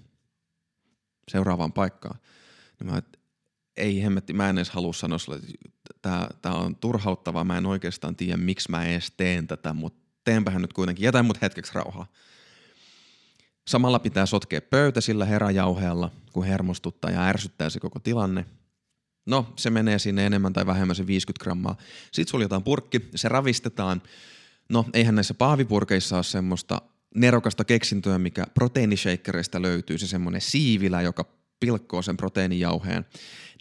seuraavaan 1.31 1.73
paikkaan. 1.73 2.19
Niin 2.79 2.91
mä, 2.91 3.01
ei 3.77 4.03
hemmetti, 4.03 4.33
mä 4.33 4.49
en 4.49 4.57
edes 4.57 4.69
halua 4.69 4.93
sanoa 4.93 5.17
sulle, 5.17 5.39
että 5.95 6.29
tää 6.41 6.53
on 6.53 6.75
turhauttavaa, 6.75 7.43
mä 7.43 7.57
en 7.57 7.65
oikeastaan 7.65 8.15
tiedä, 8.15 8.37
miksi 8.37 8.71
mä 8.71 8.85
edes 8.85 9.13
teen 9.17 9.47
tätä, 9.47 9.73
mutta 9.73 9.99
teenpähän 10.23 10.61
nyt 10.61 10.73
kuitenkin, 10.73 11.03
jätän 11.03 11.25
mut 11.25 11.41
hetkeksi 11.41 11.71
rauhaa. 11.75 12.07
Samalla 13.67 13.99
pitää 13.99 14.25
sotkea 14.25 14.61
pöytä 14.61 15.01
sillä 15.01 15.25
herajauheella, 15.25 16.11
kun 16.33 16.45
hermostuttaa 16.45 17.11
ja 17.11 17.25
ärsyttää 17.25 17.69
se 17.69 17.79
koko 17.79 17.99
tilanne– 17.99 18.45
No, 19.29 19.53
se 19.55 19.69
menee 19.69 19.99
sinne 19.99 20.25
enemmän 20.25 20.53
tai 20.53 20.65
vähemmän 20.65 20.95
se 20.95 21.07
50 21.07 21.43
grammaa. 21.43 21.77
Sitten 22.11 22.31
suljetaan 22.31 22.63
purkki, 22.63 23.09
se 23.15 23.29
ravistetaan. 23.29 24.01
No, 24.69 24.85
eihän 24.93 25.15
näissä 25.15 25.33
pahvipurkeissa 25.33 26.15
ole 26.15 26.23
semmoista 26.23 26.81
nerokasta 27.15 27.65
keksintöä, 27.65 28.19
mikä 28.19 28.45
proteiinishakereista 28.53 29.61
löytyy, 29.61 29.97
se 29.97 30.07
semmoinen 30.07 30.41
siivilä, 30.41 31.01
joka 31.01 31.25
pilkkoo 31.59 32.01
sen 32.01 32.17
proteiinijauheen. 32.17 33.05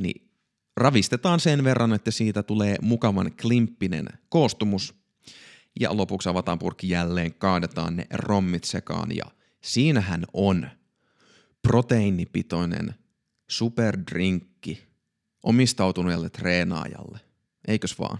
Niin 0.00 0.30
ravistetaan 0.76 1.40
sen 1.40 1.64
verran, 1.64 1.92
että 1.92 2.10
siitä 2.10 2.42
tulee 2.42 2.76
mukavan 2.82 3.32
klimppinen 3.42 4.06
koostumus. 4.28 4.94
Ja 5.80 5.96
lopuksi 5.96 6.28
avataan 6.28 6.58
purkki 6.58 6.88
jälleen, 6.88 7.34
kaadetaan 7.34 7.96
ne 7.96 8.06
rommit 8.14 8.64
sekaan 8.64 9.16
ja 9.16 9.24
siinähän 9.62 10.24
on 10.32 10.70
proteiinipitoinen 11.62 12.94
superdrinkki 13.50 14.87
omistautuneelle 15.42 16.30
treenaajalle. 16.30 17.20
Eikös 17.68 17.98
vaan? 17.98 18.18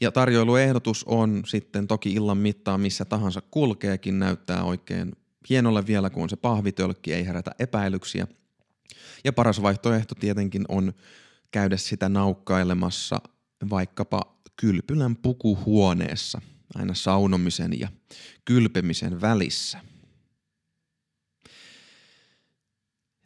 Ja 0.00 0.12
tarjoiluehdotus 0.12 1.04
on 1.04 1.42
sitten 1.46 1.86
toki 1.88 2.12
illan 2.12 2.38
mittaan 2.38 2.80
missä 2.80 3.04
tahansa 3.04 3.42
kulkeekin, 3.50 4.18
näyttää 4.18 4.64
oikein 4.64 5.12
hienolle 5.48 5.86
vielä, 5.86 6.10
kun 6.10 6.30
se 6.30 6.36
pahvitölkki, 6.36 7.12
ei 7.12 7.26
herätä 7.26 7.50
epäilyksiä. 7.58 8.26
Ja 9.24 9.32
paras 9.32 9.62
vaihtoehto 9.62 10.14
tietenkin 10.14 10.64
on 10.68 10.92
käydä 11.50 11.76
sitä 11.76 12.08
naukkailemassa 12.08 13.20
vaikkapa 13.70 14.40
kylpylän 14.56 15.16
pukuhuoneessa, 15.16 16.40
aina 16.74 16.94
saunomisen 16.94 17.80
ja 17.80 17.88
kylpemisen 18.44 19.20
välissä. 19.20 19.78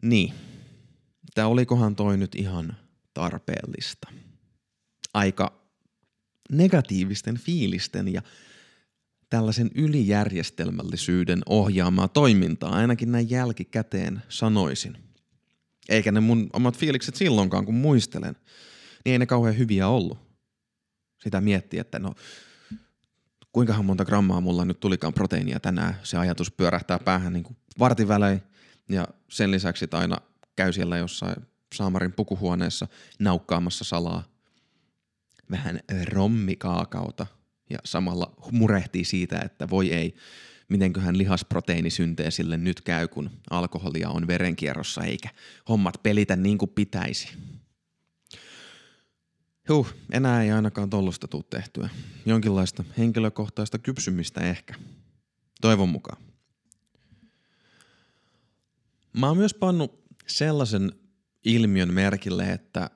Niin, 0.03 0.35
että 1.37 1.47
olikohan 1.47 1.97
toi 1.97 2.17
nyt 2.17 2.35
ihan 2.35 2.77
tarpeellista. 3.15 4.09
Aika 5.15 5.53
negatiivisten 6.51 7.39
fiilisten 7.39 8.13
ja 8.13 8.23
tällaisen 9.31 9.71
ylijärjestelmällisyyden 9.75 11.43
ohjaamaa 11.47 12.09
toimintaa, 12.09 12.71
ainakin 12.71 13.13
näin 13.13 13.31
jälkikäteen 13.31 14.23
sanoisin. 14.29 14.97
Eikä 15.89 16.13
ne 16.13 16.21
mun 16.21 16.51
omat 16.53 16.79
fiilikset 16.79 17.17
silloinkaan, 17.17 17.65
kun 17.65 17.75
muistelen, 17.75 18.37
niin 19.05 19.13
ei 19.13 19.19
ne 19.19 19.27
kauhean 19.27 19.59
hyviä 19.59 19.89
ollut. 19.89 20.19
Sitä 21.23 21.41
miettiä, 21.41 21.81
että 21.81 21.99
no 21.99 22.15
kuinkahan 23.53 23.85
monta 23.85 24.05
grammaa 24.05 24.41
mulla 24.41 24.65
nyt 24.65 24.81
tulikaan 24.81 25.15
proteiinia 25.15 25.61
tänään. 25.61 26.01
Se 26.03 26.17
ajatus 26.17 26.51
pyörähtää 26.51 26.99
päähän 26.99 27.33
niin 27.33 27.45
kuin 27.45 27.57
vartivälein 27.79 28.43
ja 28.89 29.09
sen 29.29 29.51
lisäksi 29.51 29.87
aina 29.93 30.17
käy 30.57 30.73
siellä 30.73 30.97
jossain 30.97 31.37
Saamarin 31.75 32.13
pukuhuoneessa 32.13 32.89
naukkaamassa 33.19 33.85
salaa 33.85 34.25
vähän 35.51 35.81
rommikaakauta 36.05 37.27
ja 37.71 37.79
samalla 37.85 38.35
murehtii 38.53 39.05
siitä, 39.05 39.39
että 39.39 39.71
voi 39.71 39.93
ei, 39.93 40.15
mitenköhän 40.69 41.19
lihasproteiinisynteesille 41.19 42.57
nyt 42.57 42.81
käy, 42.81 43.09
kun 43.09 43.31
alkoholia 43.51 44.11
on 44.11 44.27
verenkierrossa 44.27 45.05
eikä 45.05 45.29
hommat 45.69 46.03
pelitä 46.03 46.37
niin 46.37 46.59
kuin 46.59 46.71
pitäisi. 46.71 47.29
Huh, 49.69 49.95
enää 50.13 50.43
ei 50.43 50.51
ainakaan 50.51 50.91
tollosta 50.91 51.29
tule 51.29 51.45
tehtyä. 51.51 51.89
Jonkinlaista 52.27 52.85
henkilökohtaista 52.99 53.79
kypsymistä 53.79 54.41
ehkä. 54.41 54.75
Toivon 55.61 55.89
mukaan. 55.89 56.23
Mä 59.13 59.29
oon 59.29 59.37
myös 59.37 59.55
pannut 59.55 60.06
sellaisen 60.27 60.93
ilmiön 61.45 61.95
merkille, 61.95 62.53
että 62.53 62.91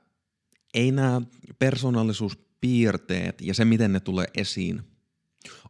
ei 0.74 0.92
nämä 0.92 1.22
persoonallisuuspiirteet 1.58 3.40
ja 3.40 3.54
se, 3.54 3.64
miten 3.64 3.92
ne 3.92 4.00
tulee 4.00 4.26
esiin, 4.34 4.82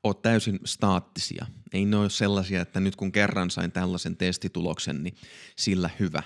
ole 0.03 0.15
täysin 0.23 0.61
staattisia. 0.65 1.47
Ei 1.73 1.85
ne 1.85 1.97
ole 1.97 2.11
sellaisia, 2.11 2.61
että 2.61 2.81
nyt 2.81 2.97
kun 2.97 3.13
kerran 3.13 3.51
sain 3.51 3.73
tällaisen 3.73 4.17
testituloksen, 4.17 5.03
niin 5.03 5.15
sillä 5.57 5.91
hyvä. 6.01 6.23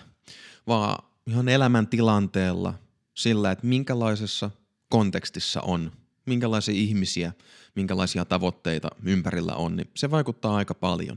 Vaan 0.67 1.05
ihan 1.27 1.49
elämäntilanteella 1.49 2.75
sillä, 3.15 3.51
että 3.51 3.67
minkälaisessa 3.67 4.51
kontekstissa 4.89 5.61
on, 5.61 5.93
minkälaisia 6.27 6.75
ihmisiä, 6.75 7.33
minkälaisia 7.75 8.25
tavoitteita 8.25 8.89
ympärillä 9.05 9.55
on, 9.55 9.77
niin 9.77 9.91
se 9.97 10.11
vaikuttaa 10.11 10.57
aika 10.57 10.75
paljon. 10.75 11.17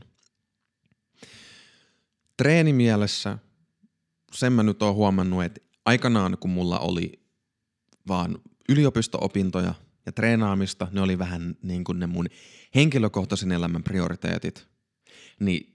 Treenimielessä 2.37 3.37
sen 4.37 4.53
mä 4.53 4.63
nyt 4.63 4.81
oon 4.81 4.95
huomannut, 4.95 5.43
että 5.43 5.61
aikanaan 5.85 6.37
kun 6.39 6.51
mulla 6.51 6.79
oli 6.79 7.19
vaan 8.07 8.39
yliopisto-opintoja 8.69 9.73
ja 10.05 10.11
treenaamista, 10.11 10.87
ne 10.91 11.01
oli 11.01 11.19
vähän 11.19 11.55
niin 11.61 11.83
kuin 11.83 11.99
ne 11.99 12.07
mun 12.07 12.27
henkilökohtaisen 12.75 13.51
elämän 13.51 13.83
prioriteetit, 13.83 14.67
niin 15.39 15.73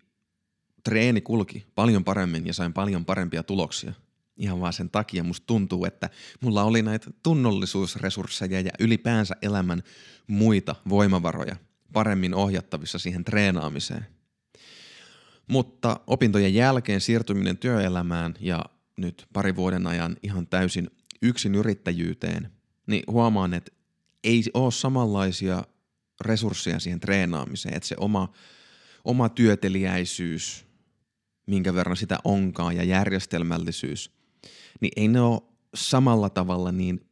treeni 0.84 1.20
kulki 1.20 1.66
paljon 1.74 2.04
paremmin 2.04 2.46
ja 2.46 2.54
sain 2.54 2.72
paljon 2.72 3.04
parempia 3.04 3.42
tuloksia. 3.42 3.92
Ihan 4.36 4.60
vaan 4.60 4.72
sen 4.72 4.90
takia 4.90 5.24
musta 5.24 5.46
tuntuu, 5.46 5.84
että 5.84 6.10
mulla 6.40 6.62
oli 6.62 6.82
näitä 6.82 7.10
tunnollisuusresursseja 7.22 8.60
ja 8.60 8.70
ylipäänsä 8.78 9.36
elämän 9.42 9.82
muita 10.26 10.74
voimavaroja 10.88 11.56
paremmin 11.92 12.34
ohjattavissa 12.34 12.98
siihen 12.98 13.24
treenaamiseen. 13.24 14.06
Mutta 15.48 16.00
opintojen 16.06 16.54
jälkeen 16.54 17.00
siirtyminen 17.00 17.58
työelämään 17.58 18.34
ja 18.40 18.64
nyt 18.96 19.26
pari 19.32 19.56
vuoden 19.56 19.86
ajan 19.86 20.16
ihan 20.22 20.46
täysin 20.46 20.90
yksin 21.22 21.54
yrittäjyyteen, 21.54 22.52
niin 22.86 23.02
huomaan, 23.06 23.54
että 23.54 23.72
ei 24.24 24.42
ole 24.54 24.72
samanlaisia 24.72 25.64
resursseja 26.20 26.78
siihen 26.78 27.00
treenaamiseen, 27.00 27.76
että 27.76 27.88
se 27.88 27.94
oma, 27.98 28.32
oma 29.04 29.28
työteliäisyys, 29.28 30.66
minkä 31.46 31.74
verran 31.74 31.96
sitä 31.96 32.18
onkaan 32.24 32.76
ja 32.76 32.84
järjestelmällisyys, 32.84 34.10
niin 34.80 34.92
ei 34.96 35.08
ne 35.08 35.20
ole 35.20 35.40
samalla 35.74 36.30
tavalla 36.30 36.72
niin 36.72 37.06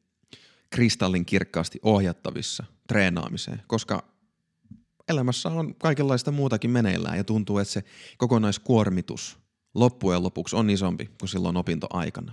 kristallin 0.70 1.26
kirkkaasti 1.26 1.78
ohjattavissa 1.82 2.64
treenaamiseen, 2.88 3.62
koska 3.66 4.19
elämässä 5.10 5.48
on 5.48 5.74
kaikenlaista 5.74 6.30
muutakin 6.30 6.70
meneillään 6.70 7.16
ja 7.16 7.24
tuntuu, 7.24 7.58
että 7.58 7.72
se 7.72 7.84
kokonaiskuormitus 8.18 9.38
loppujen 9.74 10.22
lopuksi 10.22 10.56
on 10.56 10.70
isompi 10.70 11.10
kuin 11.18 11.28
silloin 11.28 11.56
opintoaikana. 11.56 12.32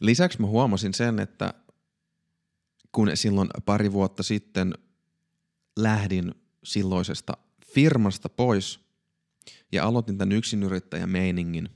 Lisäksi 0.00 0.40
mä 0.40 0.46
huomasin 0.46 0.94
sen, 0.94 1.18
että 1.18 1.54
kun 2.92 3.10
silloin 3.14 3.48
pari 3.64 3.92
vuotta 3.92 4.22
sitten 4.22 4.74
lähdin 5.76 6.34
silloisesta 6.64 7.36
firmasta 7.66 8.28
pois 8.28 8.80
ja 9.72 9.84
aloitin 9.84 10.18
tämän 10.18 10.32
yksinyrittäjän 10.32 11.10
meiningin, 11.10 11.68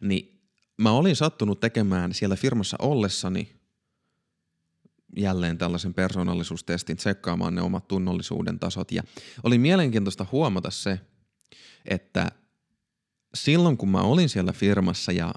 niin 0.00 0.42
mä 0.76 0.90
olin 0.90 1.16
sattunut 1.16 1.60
tekemään 1.60 2.14
siellä 2.14 2.36
firmassa 2.36 2.76
ollessani 2.80 3.57
jälleen 5.16 5.58
tällaisen 5.58 5.94
persoonallisuustestin 5.94 6.96
tsekkaamaan 6.96 7.54
ne 7.54 7.62
omat 7.62 7.88
tunnollisuuden 7.88 8.58
tasot. 8.58 8.92
Ja 8.92 9.02
oli 9.42 9.58
mielenkiintoista 9.58 10.26
huomata 10.32 10.70
se, 10.70 11.00
että 11.84 12.30
silloin 13.34 13.76
kun 13.76 13.88
mä 13.88 14.00
olin 14.00 14.28
siellä 14.28 14.52
firmassa 14.52 15.12
ja 15.12 15.34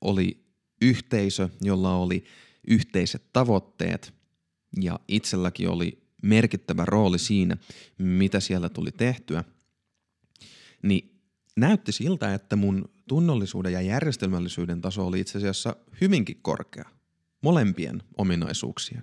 oli 0.00 0.44
yhteisö, 0.82 1.48
jolla 1.60 1.96
oli 1.96 2.24
yhteiset 2.68 3.32
tavoitteet 3.32 4.14
ja 4.80 5.00
itselläkin 5.08 5.68
oli 5.68 6.08
merkittävä 6.22 6.84
rooli 6.84 7.18
siinä, 7.18 7.56
mitä 7.98 8.40
siellä 8.40 8.68
tuli 8.68 8.92
tehtyä, 8.92 9.44
niin 10.82 11.20
näytti 11.56 11.92
siltä, 11.92 12.34
että 12.34 12.56
mun 12.56 12.90
tunnollisuuden 13.08 13.72
ja 13.72 13.80
järjestelmällisyyden 13.80 14.80
taso 14.80 15.06
oli 15.06 15.20
itse 15.20 15.38
asiassa 15.38 15.76
hyvinkin 16.00 16.38
korkea 16.42 16.97
molempien 17.40 18.02
ominaisuuksien. 18.16 19.02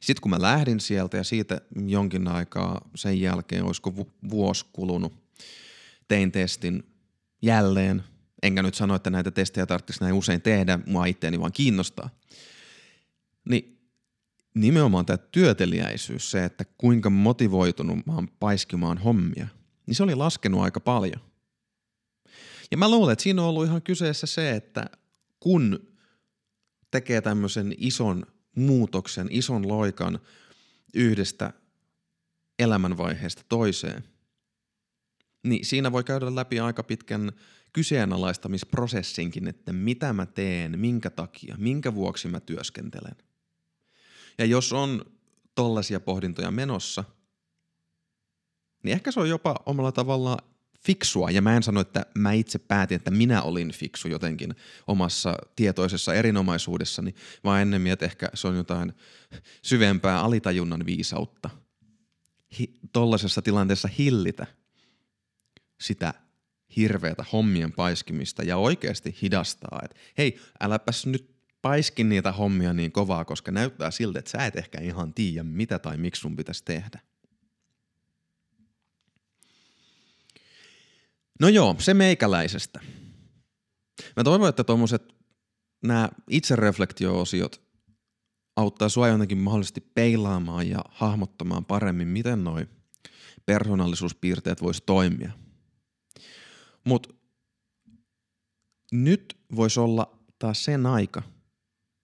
Sitten 0.00 0.22
kun 0.22 0.30
mä 0.30 0.42
lähdin 0.42 0.80
sieltä 0.80 1.16
ja 1.16 1.24
siitä 1.24 1.60
jonkin 1.86 2.28
aikaa 2.28 2.88
sen 2.94 3.20
jälkeen, 3.20 3.64
olisiko 3.64 3.94
vuosi 4.30 4.66
kulunut, 4.72 5.12
tein 6.08 6.32
testin 6.32 6.82
jälleen. 7.42 8.04
Enkä 8.42 8.62
nyt 8.62 8.74
sano, 8.74 8.94
että 8.94 9.10
näitä 9.10 9.30
testejä 9.30 9.66
tarvitsisi 9.66 10.00
näin 10.00 10.14
usein 10.14 10.42
tehdä, 10.42 10.78
mua 10.86 11.06
itteeni 11.06 11.40
vaan 11.40 11.52
kiinnostaa. 11.52 12.10
Niin 13.48 13.78
nimenomaan 14.54 15.06
tämä 15.06 15.16
työteliäisyys, 15.16 16.30
se, 16.30 16.44
että 16.44 16.64
kuinka 16.78 17.10
motivoitunut 17.10 18.06
mä 18.06 18.14
oon 18.14 18.28
paiskimaan 18.40 18.98
hommia, 18.98 19.48
niin 19.86 19.94
se 19.94 20.02
oli 20.02 20.14
laskenut 20.14 20.60
aika 20.60 20.80
paljon. 20.80 21.20
Ja 22.70 22.76
mä 22.76 22.90
luulen, 22.90 23.12
että 23.12 23.22
siinä 23.22 23.42
on 23.42 23.48
ollut 23.48 23.64
ihan 23.64 23.82
kyseessä 23.82 24.26
se, 24.26 24.50
että 24.50 24.84
kun 25.40 25.88
tekee 26.90 27.20
tämmöisen 27.20 27.74
ison 27.78 28.26
muutoksen, 28.56 29.28
ison 29.30 29.68
loikan 29.68 30.18
yhdestä 30.94 31.52
elämänvaiheesta 32.58 33.42
toiseen, 33.48 34.04
niin 35.42 35.64
siinä 35.66 35.92
voi 35.92 36.04
käydä 36.04 36.34
läpi 36.34 36.60
aika 36.60 36.82
pitkän 36.82 37.32
kyseenalaistamisprosessinkin, 37.72 39.48
että 39.48 39.72
mitä 39.72 40.12
mä 40.12 40.26
teen, 40.26 40.78
minkä 40.78 41.10
takia, 41.10 41.56
minkä 41.58 41.94
vuoksi 41.94 42.28
mä 42.28 42.40
työskentelen. 42.40 43.16
Ja 44.38 44.44
jos 44.44 44.72
on 44.72 45.04
tollaisia 45.54 46.00
pohdintoja 46.00 46.50
menossa, 46.50 47.04
niin 48.82 48.92
ehkä 48.92 49.12
se 49.12 49.20
on 49.20 49.28
jopa 49.28 49.56
omalla 49.66 49.92
tavallaan 49.92 50.38
fiksua, 50.88 51.30
ja 51.30 51.42
mä 51.42 51.56
en 51.56 51.62
sano, 51.62 51.80
että 51.80 52.06
mä 52.14 52.32
itse 52.32 52.58
päätin, 52.58 52.96
että 52.96 53.10
minä 53.10 53.42
olin 53.42 53.72
fiksu 53.72 54.08
jotenkin 54.08 54.54
omassa 54.86 55.34
tietoisessa 55.56 56.14
erinomaisuudessani, 56.14 57.14
vaan 57.44 57.62
ennemmin, 57.62 57.92
että 57.92 58.06
ehkä 58.06 58.28
se 58.34 58.48
on 58.48 58.56
jotain 58.56 58.92
syvempää 59.62 60.20
alitajunnan 60.20 60.86
viisautta. 60.86 61.50
Hi- 62.58 62.74
tollaisessa 62.92 63.42
tilanteessa 63.42 63.88
hillitä 63.98 64.46
sitä 65.80 66.14
hirveätä 66.76 67.24
hommien 67.32 67.72
paiskimista 67.72 68.42
ja 68.42 68.56
oikeasti 68.56 69.16
hidastaa, 69.22 69.80
että 69.84 69.96
hei, 70.18 70.40
äläpäs 70.60 71.06
nyt 71.06 71.30
paiski 71.62 72.04
niitä 72.04 72.32
hommia 72.32 72.72
niin 72.72 72.92
kovaa, 72.92 73.24
koska 73.24 73.50
näyttää 73.50 73.90
siltä, 73.90 74.18
että 74.18 74.30
sä 74.30 74.46
et 74.46 74.56
ehkä 74.56 74.80
ihan 74.80 75.14
tiedä, 75.14 75.42
mitä 75.42 75.78
tai 75.78 75.96
miksi 75.96 76.20
sun 76.20 76.36
pitäisi 76.36 76.64
tehdä. 76.64 77.00
No 81.40 81.48
joo, 81.48 81.76
se 81.78 81.94
meikäläisestä. 81.94 82.80
Mä 84.16 84.24
toivon, 84.24 84.48
että 84.48 84.64
tuommoiset 84.64 85.14
nämä 85.82 86.08
itsereflektio-osiot 86.30 87.68
auttaa 88.56 88.88
sua 88.88 89.08
jotenkin 89.08 89.38
mahdollisesti 89.38 89.80
peilaamaan 89.80 90.68
ja 90.68 90.84
hahmottamaan 90.90 91.64
paremmin, 91.64 92.08
miten 92.08 92.44
noi 92.44 92.68
persoonallisuuspiirteet 93.46 94.62
vois 94.62 94.82
toimia. 94.82 95.32
Mutta 96.84 97.14
nyt 98.92 99.36
voisi 99.56 99.80
olla 99.80 100.18
taas 100.38 100.64
sen 100.64 100.86
aika, 100.86 101.22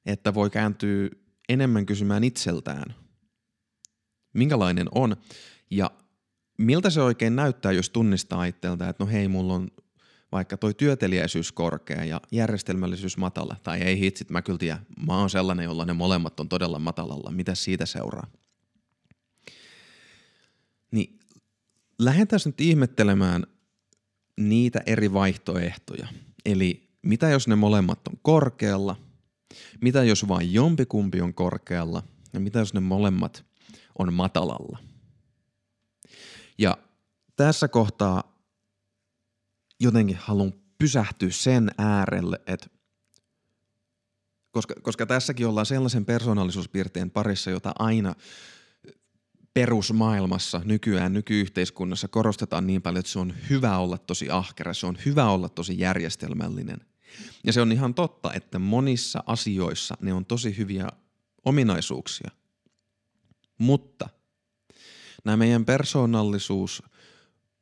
että 0.06 0.34
voi 0.34 0.50
kääntyä 0.50 1.08
enemmän 1.48 1.86
kysymään 1.86 2.24
itseltään, 2.24 2.94
minkälainen 4.34 4.86
on 4.94 5.16
ja 5.70 5.90
miltä 6.58 6.90
se 6.90 7.02
oikein 7.02 7.36
näyttää, 7.36 7.72
jos 7.72 7.90
tunnistaa 7.90 8.44
itseltä, 8.44 8.88
että 8.88 9.04
no 9.04 9.10
hei, 9.10 9.28
mulla 9.28 9.54
on 9.54 9.70
vaikka 10.32 10.56
toi 10.56 10.74
työteliäisyys 10.74 11.52
korkea 11.52 12.04
ja 12.04 12.20
järjestelmällisyys 12.32 13.16
matala, 13.16 13.56
tai 13.62 13.80
ei 13.80 13.98
hitsit, 13.98 14.30
mä 14.30 14.42
kyllä 14.42 14.58
tiedän, 14.58 14.86
mä 15.06 15.18
oon 15.18 15.30
sellainen, 15.30 15.64
jolla 15.64 15.84
ne 15.84 15.92
molemmat 15.92 16.40
on 16.40 16.48
todella 16.48 16.78
matalalla, 16.78 17.30
mitä 17.30 17.54
siitä 17.54 17.86
seuraa? 17.86 18.26
Niin 20.90 21.18
lähdetään 21.98 22.40
nyt 22.44 22.60
ihmettelemään 22.60 23.46
niitä 24.40 24.80
eri 24.86 25.12
vaihtoehtoja. 25.12 26.08
Eli 26.44 26.88
mitä 27.02 27.28
jos 27.28 27.48
ne 27.48 27.56
molemmat 27.56 28.08
on 28.08 28.18
korkealla, 28.22 28.96
mitä 29.80 30.04
jos 30.04 30.28
vain 30.28 30.52
jompikumpi 30.52 31.20
on 31.20 31.34
korkealla 31.34 32.02
ja 32.32 32.40
mitä 32.40 32.58
jos 32.58 32.74
ne 32.74 32.80
molemmat 32.80 33.44
on 33.98 34.12
matalalla– 34.12 34.78
ja 36.58 36.78
tässä 37.36 37.68
kohtaa 37.68 38.34
jotenkin 39.80 40.16
haluan 40.16 40.52
pysähtyä 40.78 41.30
sen 41.30 41.70
äärelle, 41.78 42.40
että 42.46 42.66
koska, 44.50 44.74
koska 44.82 45.06
tässäkin 45.06 45.46
ollaan 45.46 45.66
sellaisen 45.66 46.04
persoonallisuuspiirteen 46.04 47.10
parissa, 47.10 47.50
jota 47.50 47.72
aina 47.78 48.14
perusmaailmassa, 49.54 50.60
nykyään, 50.64 51.12
nykyyhteiskunnassa 51.12 52.08
korostetaan 52.08 52.66
niin 52.66 52.82
paljon, 52.82 53.00
että 53.00 53.12
se 53.12 53.18
on 53.18 53.34
hyvä 53.50 53.78
olla 53.78 53.98
tosi 53.98 54.30
ahkera, 54.30 54.74
se 54.74 54.86
on 54.86 54.98
hyvä 55.06 55.28
olla 55.30 55.48
tosi 55.48 55.78
järjestelmällinen. 55.78 56.78
Ja 57.44 57.52
se 57.52 57.60
on 57.60 57.72
ihan 57.72 57.94
totta, 57.94 58.32
että 58.32 58.58
monissa 58.58 59.22
asioissa 59.26 59.96
ne 60.00 60.12
on 60.12 60.26
tosi 60.26 60.56
hyviä 60.56 60.88
ominaisuuksia. 61.44 62.30
Mutta– 63.58 64.08
nämä 65.24 65.36
meidän 65.36 65.64
persoonallisuus, 65.64 66.82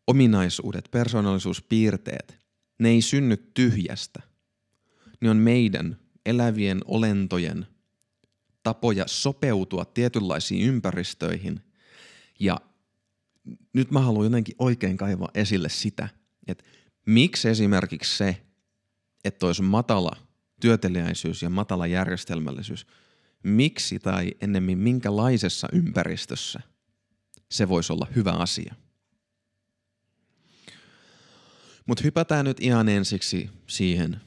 ominaisuudet, 0.06 0.88
persoonallisuuspiirteet, 0.90 2.38
ne 2.78 2.88
ei 2.88 3.02
synny 3.02 3.36
tyhjästä. 3.36 4.22
Ne 5.20 5.30
on 5.30 5.36
meidän 5.36 5.96
elävien 6.26 6.80
olentojen 6.84 7.66
tapoja 8.62 9.04
sopeutua 9.06 9.84
tietynlaisiin 9.84 10.68
ympäristöihin. 10.68 11.60
Ja 12.40 12.60
nyt 13.72 13.90
mä 13.90 14.00
haluan 14.00 14.24
jotenkin 14.24 14.56
oikein 14.58 14.96
kaivaa 14.96 15.30
esille 15.34 15.68
sitä, 15.68 16.08
että 16.46 16.64
miksi 17.06 17.48
esimerkiksi 17.48 18.16
se, 18.16 18.42
että 19.24 19.46
olisi 19.46 19.62
matala 19.62 20.16
työteliäisyys 20.60 21.42
ja 21.42 21.50
matala 21.50 21.86
järjestelmällisyys, 21.86 22.86
miksi 23.42 23.98
tai 23.98 24.34
ennemmin 24.40 24.78
minkälaisessa 24.78 25.68
ympäristössä– 25.72 26.60
se 27.52 27.68
voisi 27.68 27.92
olla 27.92 28.06
hyvä 28.16 28.30
asia. 28.30 28.74
Mutta 31.86 32.04
hypätään 32.04 32.44
nyt 32.44 32.60
ihan 32.60 32.88
ensiksi 32.88 33.50
siihen 33.66 34.20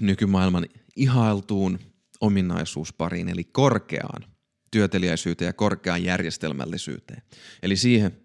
nykymaailman 0.00 0.66
ihailtuun 0.96 1.78
ominaisuuspariin, 2.20 3.28
eli 3.28 3.44
korkeaan 3.44 4.24
työteliäisyyteen 4.70 5.46
ja 5.46 5.52
korkeaan 5.52 6.04
järjestelmällisyyteen. 6.04 7.22
Eli 7.62 7.76
siihen, 7.76 8.20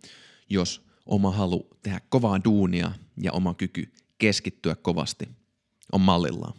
jos 0.49 0.85
oma 1.05 1.31
halu 1.31 1.67
tehdä 1.83 2.01
kovaa 2.09 2.43
duunia 2.43 2.91
ja 3.21 3.31
oma 3.31 3.53
kyky 3.53 3.93
keskittyä 4.17 4.75
kovasti 4.75 5.29
on 5.91 6.01
mallillaan. 6.01 6.53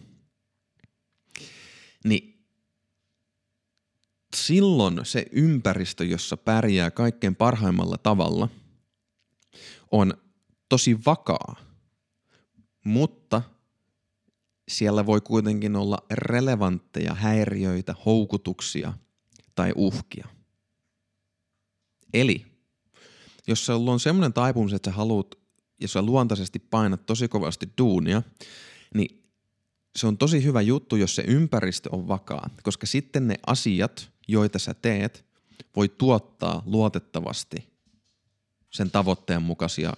Niin 2.05 2.36
silloin 4.37 5.01
se 5.03 5.27
ympäristö, 5.33 6.05
jossa 6.05 6.37
pärjää 6.37 6.91
kaikkein 6.91 7.37
parhaimmalla 7.37 7.99
tavalla, 7.99 8.49
on 9.91 10.15
tosi 10.69 10.99
vakaa, 11.07 11.57
mutta 12.85 13.43
siellä 14.69 15.07
voi 15.07 15.21
kuitenkin 15.21 15.77
olla 15.77 15.99
relevantteja 16.11 17.15
häiriöitä, 17.15 17.95
houkutuksia 18.07 18.93
tai 19.55 19.73
uhkia. 19.77 20.29
Eli 22.15 22.47
jos 23.47 23.67
sulla 23.67 23.93
on 23.93 24.01
semmoinen 24.01 24.33
taipumus, 24.33 24.73
että 24.73 24.91
sä 24.91 24.97
haluat, 24.97 25.35
jos 25.81 25.93
sä 25.93 26.03
luontaisesti 26.03 26.59
painat 26.59 27.07
tosi 27.07 27.29
kovasti 27.29 27.69
duunia, 27.79 28.23
niin 28.95 29.23
se 29.97 30.07
on 30.07 30.19
tosi 30.19 30.45
hyvä 30.45 30.61
juttu, 30.61 30.97
jos 30.97 31.15
se 31.15 31.25
ympäristö 31.27 31.89
on 31.93 32.09
vakaa, 32.09 32.51
koska 32.63 32.87
sitten 32.87 33.29
ne 33.29 33.35
asiat, 33.47 34.13
joita 34.29 34.59
sä 34.59 34.75
teet, 34.75 35.27
voi 35.77 35.89
tuottaa 35.89 36.63
luotettavasti 36.67 37.69
sen 38.71 38.91
tavoitteen 38.91 39.43
mukaisia 39.43 39.93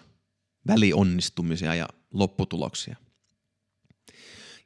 välionnistumisia 0.67 1.75
ja 1.75 1.89
lopputuloksia. 2.11 2.97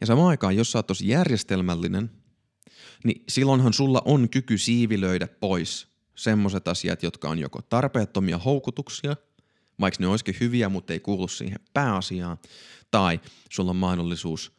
Ja 0.00 0.06
samaan 0.06 0.28
aikaan, 0.28 0.56
jos 0.56 0.72
sä 0.72 0.78
oot 0.78 0.86
tosi 0.86 1.08
järjestelmällinen, 1.08 2.10
niin 3.04 3.24
silloinhan 3.28 3.72
sulla 3.72 4.02
on 4.04 4.28
kyky 4.28 4.58
siivilöidä 4.58 5.26
pois 5.26 5.86
semmoiset 6.14 6.68
asiat, 6.68 7.02
jotka 7.02 7.28
on 7.28 7.38
joko 7.38 7.62
tarpeettomia 7.62 8.38
houkutuksia, 8.38 9.16
vaikka 9.80 9.96
ne 10.00 10.06
olisikin 10.06 10.36
hyviä, 10.40 10.68
mutta 10.68 10.92
ei 10.92 11.00
kuulu 11.00 11.28
siihen 11.28 11.58
pääasiaan, 11.74 12.38
tai 12.90 13.20
sulla 13.50 13.70
on 13.70 13.76
mahdollisuus 13.76 14.52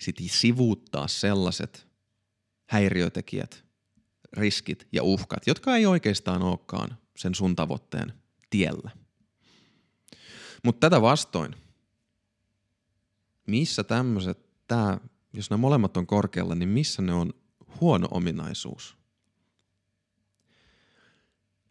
sitten 0.00 0.28
sivuuttaa 0.28 1.08
sellaiset 1.08 1.86
häiriötekijät, 2.66 3.64
riskit 4.32 4.88
ja 4.92 5.02
uhkat, 5.02 5.46
jotka 5.46 5.76
ei 5.76 5.86
oikeastaan 5.86 6.42
olekaan 6.42 6.98
sen 7.16 7.34
sun 7.34 7.56
tavoitteen 7.56 8.12
tiellä. 8.50 8.90
Mutta 10.64 10.90
tätä 10.90 11.02
vastoin, 11.02 11.54
missä 13.46 13.84
tämmöiset, 13.84 14.38
tää, 14.66 15.00
jos 15.32 15.50
ne 15.50 15.56
molemmat 15.56 15.96
on 15.96 16.06
korkealla, 16.06 16.54
niin 16.54 16.68
missä 16.68 17.02
ne 17.02 17.12
on 17.12 17.34
huono 17.80 18.08
ominaisuus? 18.10 18.96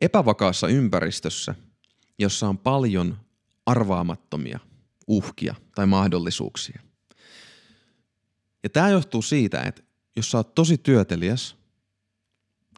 Epävakaassa 0.02 0.67
ympäristössä, 0.67 1.56
jossa 2.19 2.48
on 2.48 2.58
paljon 2.58 3.17
arvaamattomia 3.65 4.60
uhkia 5.08 5.56
tai 5.76 5.86
mahdollisuuksia. 5.86 6.82
Ja 8.63 8.69
tämä 8.69 8.89
johtuu 8.89 9.22
siitä, 9.22 9.62
että 9.62 9.84
jos 10.15 10.32
sä 10.32 10.38
oot 10.38 10.56
tosi 10.56 10.78
työteliäs, 10.78 11.59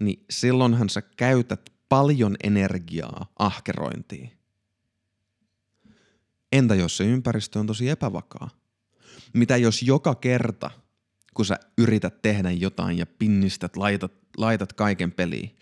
niin 0.02 0.26
silloinhan 0.30 0.90
sä 0.90 1.02
käytät 1.02 1.70
paljon 1.90 2.36
energiaa 2.44 3.34
ahkerointiin. 3.40 4.32
Entä 6.52 6.76
jos 6.76 6.98
se 6.98 7.04
ympäristö 7.04 7.60
on 7.60 7.68
tosi 7.68 7.90
epävakaa? 7.90 8.50
Mitä 9.34 9.58
jos 9.58 9.84
joka 9.84 10.16
kerta, 10.16 10.72
kun 11.34 11.46
sä 11.46 11.60
yrität 11.78 12.22
tehdä 12.22 12.52
jotain 12.52 12.98
ja 12.98 13.06
pinnistät, 13.06 13.78
laitat, 13.78 14.14
laitat 14.38 14.74
kaiken 14.74 15.12
peliin, 15.12 15.56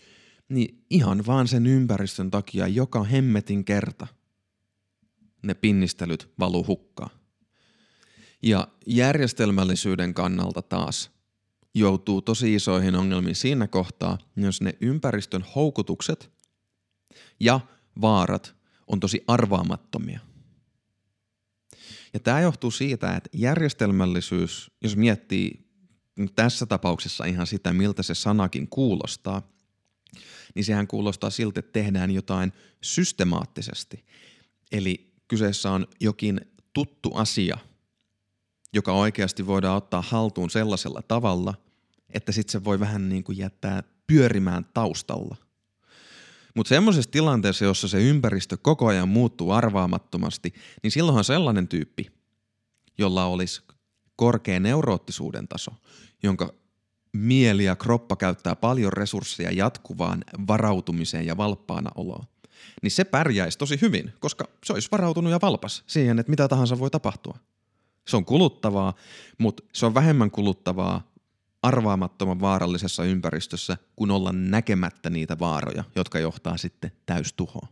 niin 0.48 0.84
ihan 0.90 1.26
vaan 1.26 1.48
sen 1.48 1.66
ympäristön 1.66 2.30
takia 2.30 2.66
joka 2.66 3.04
hemmetin 3.04 3.64
kerta 3.64 4.06
ne 5.42 5.54
pinnistelyt 5.54 6.30
valuu 6.38 6.66
hukkaan. 6.66 7.10
Ja 8.42 8.68
järjestelmällisyyden 8.86 10.14
kannalta 10.14 10.62
taas 10.62 11.10
joutuu 11.74 12.22
tosi 12.22 12.54
isoihin 12.54 12.94
ongelmiin 12.94 13.36
siinä 13.36 13.66
kohtaa, 13.66 14.18
jos 14.36 14.60
ne 14.60 14.74
ympäristön 14.80 15.44
houkutukset 15.54 16.32
ja 17.40 17.60
vaarat 18.00 18.54
on 18.86 19.00
tosi 19.00 19.24
arvaamattomia. 19.26 20.20
Ja 22.14 22.20
tämä 22.20 22.40
johtuu 22.40 22.70
siitä, 22.70 23.16
että 23.16 23.30
järjestelmällisyys, 23.32 24.70
jos 24.82 24.96
miettii 24.96 25.70
tässä 26.36 26.66
tapauksessa 26.66 27.24
ihan 27.24 27.46
sitä, 27.46 27.72
miltä 27.72 28.02
se 28.02 28.14
sanakin 28.14 28.68
kuulostaa, 28.68 29.42
niin 30.54 30.64
sehän 30.64 30.86
kuulostaa 30.86 31.30
siltä, 31.30 31.60
että 31.60 31.72
tehdään 31.72 32.10
jotain 32.10 32.52
systemaattisesti. 32.82 34.04
Eli 34.72 35.12
kyseessä 35.28 35.70
on 35.70 35.86
jokin 36.00 36.40
tuttu 36.72 37.14
asia, 37.14 37.58
joka 38.72 38.92
oikeasti 38.92 39.46
voidaan 39.46 39.76
ottaa 39.76 40.02
haltuun 40.02 40.50
sellaisella 40.50 41.02
tavalla, 41.08 41.54
että 42.14 42.32
sitten 42.32 42.52
se 42.52 42.64
voi 42.64 42.80
vähän 42.80 43.08
niin 43.08 43.24
kuin 43.24 43.38
jättää 43.38 43.82
pyörimään 44.06 44.66
taustalla. 44.74 45.36
Mutta 46.54 46.68
semmoisessa 46.68 47.10
tilanteessa, 47.10 47.64
jossa 47.64 47.88
se 47.88 48.02
ympäristö 48.02 48.56
koko 48.62 48.86
ajan 48.86 49.08
muuttuu 49.08 49.50
arvaamattomasti, 49.50 50.54
niin 50.82 50.90
silloinhan 50.90 51.24
sellainen 51.24 51.68
tyyppi, 51.68 52.10
jolla 52.98 53.24
olisi 53.24 53.62
korkea 54.16 54.60
neuroottisuuden 54.60 55.48
taso, 55.48 55.70
jonka 56.22 56.54
mieli 57.12 57.64
ja 57.64 57.76
kroppa 57.76 58.16
käyttää 58.16 58.56
paljon 58.56 58.92
resursseja 58.92 59.50
jatkuvaan 59.52 60.24
varautumiseen 60.46 61.26
ja 61.26 61.36
valppaana 61.36 61.90
oloon, 61.94 62.24
niin 62.82 62.90
se 62.90 63.04
pärjäisi 63.04 63.58
tosi 63.58 63.78
hyvin, 63.82 64.12
koska 64.20 64.48
se 64.64 64.72
olisi 64.72 64.88
varautunut 64.92 65.32
ja 65.32 65.38
valpas 65.42 65.84
siihen, 65.86 66.18
että 66.18 66.30
mitä 66.30 66.48
tahansa 66.48 66.78
voi 66.78 66.90
tapahtua. 66.90 67.38
Se 68.08 68.16
on 68.16 68.24
kuluttavaa, 68.24 68.94
mutta 69.38 69.62
se 69.72 69.86
on 69.86 69.94
vähemmän 69.94 70.30
kuluttavaa 70.30 71.10
arvaamattoman 71.62 72.40
vaarallisessa 72.40 73.04
ympäristössä 73.04 73.76
kuin 73.96 74.10
olla 74.10 74.32
näkemättä 74.32 75.10
niitä 75.10 75.38
vaaroja, 75.38 75.84
jotka 75.96 76.18
johtaa 76.18 76.56
sitten 76.56 76.92
täystuhoon. 77.06 77.68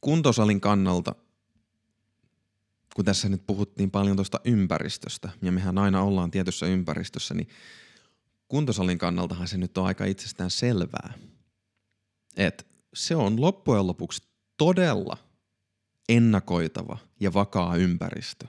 Kuntosalin 0.00 0.60
kannalta, 0.60 1.14
kun 2.94 3.04
tässä 3.04 3.28
nyt 3.28 3.46
puhuttiin 3.46 3.90
paljon 3.90 4.16
tuosta 4.16 4.40
ympäristöstä, 4.44 5.28
ja 5.42 5.52
mehän 5.52 5.78
aina 5.78 6.02
ollaan 6.02 6.30
tietyssä 6.30 6.66
ympäristössä, 6.66 7.34
niin 7.34 7.48
kuntosalin 8.48 8.98
kannaltahan 8.98 9.48
se 9.48 9.58
nyt 9.58 9.78
on 9.78 9.86
aika 9.86 10.04
itsestään 10.04 10.50
selvää, 10.50 11.12
että 12.36 12.64
se 12.94 13.16
on 13.16 13.40
loppujen 13.40 13.86
lopuksi 13.86 14.22
todella– 14.56 15.16
ennakoitava 16.10 16.98
ja 17.20 17.34
vakaa 17.34 17.76
ympäristö 17.76 18.46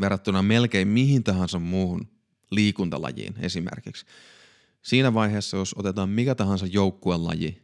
verrattuna 0.00 0.42
melkein 0.42 0.88
mihin 0.88 1.24
tahansa 1.24 1.58
muuhun 1.58 2.08
liikuntalajiin 2.50 3.34
esimerkiksi. 3.38 4.06
Siinä 4.82 5.14
vaiheessa, 5.14 5.56
jos 5.56 5.74
otetaan 5.78 6.08
mikä 6.08 6.34
tahansa 6.34 6.66
joukkuelaji, 6.66 7.62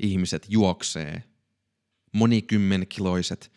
ihmiset 0.00 0.46
juoksee, 0.48 1.22
monikymmenkiloiset 2.12 3.52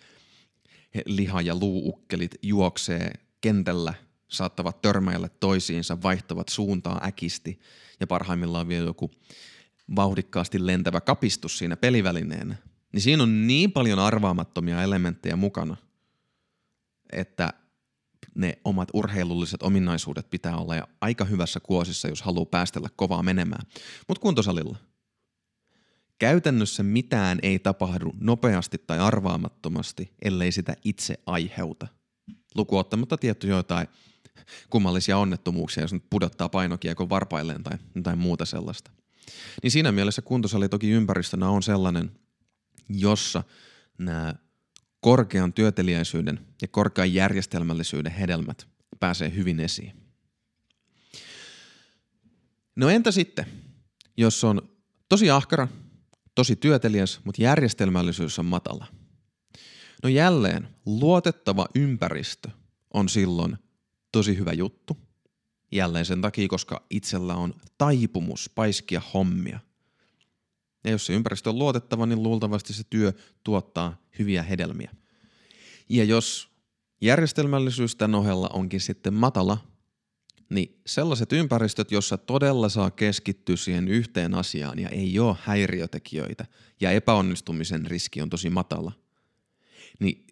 liha- 1.05 1.41
ja 1.41 1.55
luuukkelit 1.55 2.35
juoksee 2.41 3.11
kentällä, 3.41 3.93
saattavat 4.27 4.81
törmäillä 4.81 5.29
toisiinsa, 5.29 6.01
vaihtavat 6.01 6.49
suuntaa 6.49 7.01
äkisti 7.07 7.59
ja 7.99 8.07
parhaimmillaan 8.07 8.67
vielä 8.67 8.85
joku 8.85 9.11
vauhdikkaasti 9.95 10.65
lentävä 10.65 11.01
kapistus 11.01 11.57
siinä 11.57 11.78
pelivälineenä– 11.78 12.55
niin 12.95 13.01
siinä 13.01 13.23
on 13.23 13.47
niin 13.47 13.71
paljon 13.71 13.99
arvaamattomia 13.99 14.83
elementtejä 14.83 15.35
mukana, 15.35 15.77
että 17.11 17.53
ne 18.35 18.59
omat 18.63 18.89
urheilulliset 18.93 19.63
ominaisuudet 19.63 20.29
pitää 20.29 20.57
olla 20.57 20.75
ja 20.75 20.87
aika 21.01 21.25
hyvässä 21.25 21.59
kuosissa, 21.59 22.07
jos 22.07 22.21
haluaa 22.21 22.45
päästellä 22.45 22.89
kovaa 22.95 23.23
menemään. 23.23 23.65
Mutta 24.07 24.21
kuntosalilla. 24.21 24.77
Käytännössä 26.19 26.83
mitään 26.83 27.39
ei 27.43 27.59
tapahdu 27.59 28.13
nopeasti 28.19 28.77
tai 28.77 28.99
arvaamattomasti, 28.99 30.13
ellei 30.21 30.51
sitä 30.51 30.75
itse 30.83 31.19
aiheuta. 31.25 31.87
Lukuottamatta 32.55 33.17
tietty 33.17 33.47
jotain 33.47 33.87
kummallisia 34.69 35.17
onnettomuuksia, 35.17 35.83
jos 35.83 35.93
nyt 35.93 36.09
pudottaa 36.09 36.49
painokiekon 36.49 37.09
varpailleen 37.09 37.63
tai 37.63 37.77
jotain 37.95 38.17
muuta 38.17 38.45
sellaista. 38.45 38.91
Niin 39.63 39.71
siinä 39.71 39.91
mielessä 39.91 40.21
kuntosali 40.21 40.69
toki 40.69 40.89
ympäristönä 40.89 41.49
on 41.49 41.63
sellainen– 41.63 42.11
jossa 42.89 43.43
nämä 43.97 44.36
korkean 44.99 45.53
työteliäisyyden 45.53 46.39
ja 46.61 46.67
korkean 46.67 47.13
järjestelmällisyyden 47.13 48.11
hedelmät 48.11 48.67
pääsee 48.99 49.36
hyvin 49.36 49.59
esiin. 49.59 49.93
No 52.75 52.89
entä 52.89 53.11
sitten, 53.11 53.45
jos 54.17 54.43
on 54.43 54.69
tosi 55.09 55.29
ahkara, 55.29 55.67
tosi 56.36 56.55
työteliäs, 56.55 57.19
mutta 57.23 57.41
järjestelmällisyys 57.41 58.39
on 58.39 58.45
matala? 58.45 58.88
No 60.03 60.09
jälleen, 60.09 60.67
luotettava 60.86 61.65
ympäristö 61.75 62.49
on 62.93 63.09
silloin 63.09 63.57
tosi 64.11 64.38
hyvä 64.38 64.53
juttu. 64.53 64.97
Jälleen 65.71 66.05
sen 66.05 66.21
takia, 66.21 66.47
koska 66.47 66.86
itsellä 66.89 67.36
on 67.36 67.53
taipumus 67.77 68.51
paiskia 68.55 69.01
hommia. 69.13 69.59
Ja 70.86 70.91
jos 70.91 71.05
se 71.05 71.13
ympäristö 71.13 71.49
on 71.49 71.59
luotettava, 71.59 72.05
niin 72.05 72.23
luultavasti 72.23 72.73
se 72.73 72.83
työ 72.89 73.13
tuottaa 73.43 74.01
hyviä 74.19 74.43
hedelmiä. 74.43 74.91
Ja 75.89 76.03
jos 76.03 76.49
järjestelmällisyys 77.01 77.95
tämän 77.95 78.15
ohella 78.15 78.49
onkin 78.53 78.81
sitten 78.81 79.13
matala, 79.13 79.57
niin 80.49 80.81
sellaiset 80.86 81.33
ympäristöt, 81.33 81.91
jossa 81.91 82.17
todella 82.17 82.69
saa 82.69 82.91
keskittyä 82.91 83.55
siihen 83.55 83.88
yhteen 83.88 84.36
asiaan 84.36 84.79
ja 84.79 84.89
ei 84.89 85.19
ole 85.19 85.36
häiriötekijöitä 85.43 86.45
ja 86.81 86.91
epäonnistumisen 86.91 87.86
riski 87.86 88.21
on 88.21 88.29
tosi 88.29 88.49
matala, 88.49 88.91
niin 89.99 90.27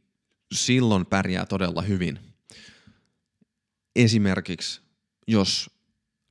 silloin 0.54 1.06
pärjää 1.06 1.46
todella 1.46 1.82
hyvin. 1.82 2.20
Esimerkiksi 3.96 4.82
jos 5.28 5.70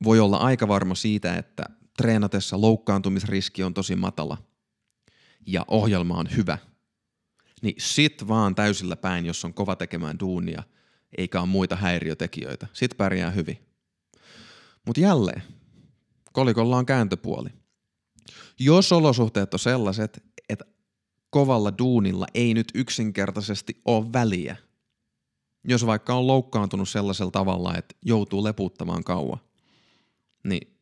voi 0.03 0.19
olla 0.19 0.37
aika 0.37 0.67
varma 0.67 0.95
siitä, 0.95 1.35
että 1.35 1.65
treenatessa 1.97 2.61
loukkaantumisriski 2.61 3.63
on 3.63 3.73
tosi 3.73 3.95
matala 3.95 4.37
ja 5.47 5.65
ohjelma 5.67 6.17
on 6.17 6.27
hyvä, 6.35 6.57
niin 7.61 7.75
sit 7.77 8.27
vaan 8.27 8.55
täysillä 8.55 8.95
päin, 8.95 9.25
jos 9.25 9.45
on 9.45 9.53
kova 9.53 9.75
tekemään 9.75 10.19
duunia, 10.19 10.63
eikä 11.17 11.39
ole 11.39 11.49
muita 11.49 11.75
häiriötekijöitä. 11.75 12.67
Sit 12.73 12.97
pärjää 12.97 13.31
hyvin. 13.31 13.57
Mutta 14.85 15.01
jälleen, 15.01 15.43
kolikolla 16.33 16.77
on 16.77 16.85
kääntöpuoli. 16.85 17.49
Jos 18.59 18.91
olosuhteet 18.91 19.53
on 19.53 19.59
sellaiset, 19.59 20.23
että 20.49 20.65
kovalla 21.29 21.77
duunilla 21.77 22.25
ei 22.33 22.53
nyt 22.53 22.67
yksinkertaisesti 22.75 23.81
ole 23.85 24.13
väliä, 24.13 24.55
jos 25.67 25.85
vaikka 25.85 26.13
on 26.13 26.27
loukkaantunut 26.27 26.89
sellaisella 26.89 27.31
tavalla, 27.31 27.75
että 27.77 27.95
joutuu 28.05 28.43
leputtamaan 28.43 29.03
kauan, 29.03 29.39
niin 30.43 30.72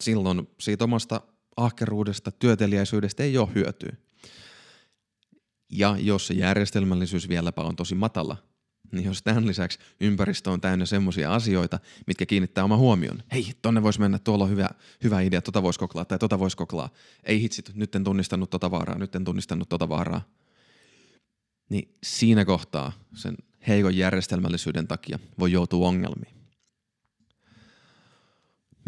silloin 0.00 0.48
siitä 0.60 0.84
omasta 0.84 1.20
ahkeruudesta, 1.56 2.30
työtelijäisyydestä 2.30 3.22
ei 3.22 3.38
ole 3.38 3.54
hyötyä. 3.54 3.92
Ja 5.70 5.96
jos 5.98 6.26
se 6.26 6.34
järjestelmällisyys 6.34 7.28
vieläpä 7.28 7.62
on 7.62 7.76
tosi 7.76 7.94
matala, 7.94 8.36
niin 8.92 9.04
jos 9.04 9.22
tämän 9.22 9.46
lisäksi 9.46 9.78
ympäristö 10.00 10.50
on 10.50 10.60
täynnä 10.60 10.86
semmoisia 10.86 11.34
asioita, 11.34 11.78
mitkä 12.06 12.26
kiinnittää 12.26 12.64
oma 12.64 12.76
huomion. 12.76 13.22
Hei, 13.32 13.52
tonne 13.62 13.82
voisi 13.82 14.00
mennä, 14.00 14.18
tuolla 14.18 14.44
on 14.44 14.50
hyvä, 14.50 14.70
hyvä 15.04 15.20
idea, 15.20 15.42
tota 15.42 15.62
voisi 15.62 15.78
koklaa 15.78 16.04
tai 16.04 16.18
tota 16.18 16.38
voisi 16.38 16.56
koklaa. 16.56 16.88
Ei 17.24 17.40
hitsit, 17.40 17.70
nyt 17.74 17.94
en 17.94 18.04
tunnistanut 18.04 18.50
tota 18.50 18.70
vaaraa, 18.70 18.98
nyt 18.98 19.14
en 19.14 19.24
tunnistanut 19.24 19.68
tota 19.68 19.88
vaaraa. 19.88 20.22
Niin 21.68 21.96
siinä 22.02 22.44
kohtaa 22.44 22.92
sen 23.14 23.36
heikon 23.68 23.96
järjestelmällisyyden 23.96 24.88
takia 24.88 25.18
voi 25.38 25.52
joutua 25.52 25.88
ongelmiin. 25.88 26.39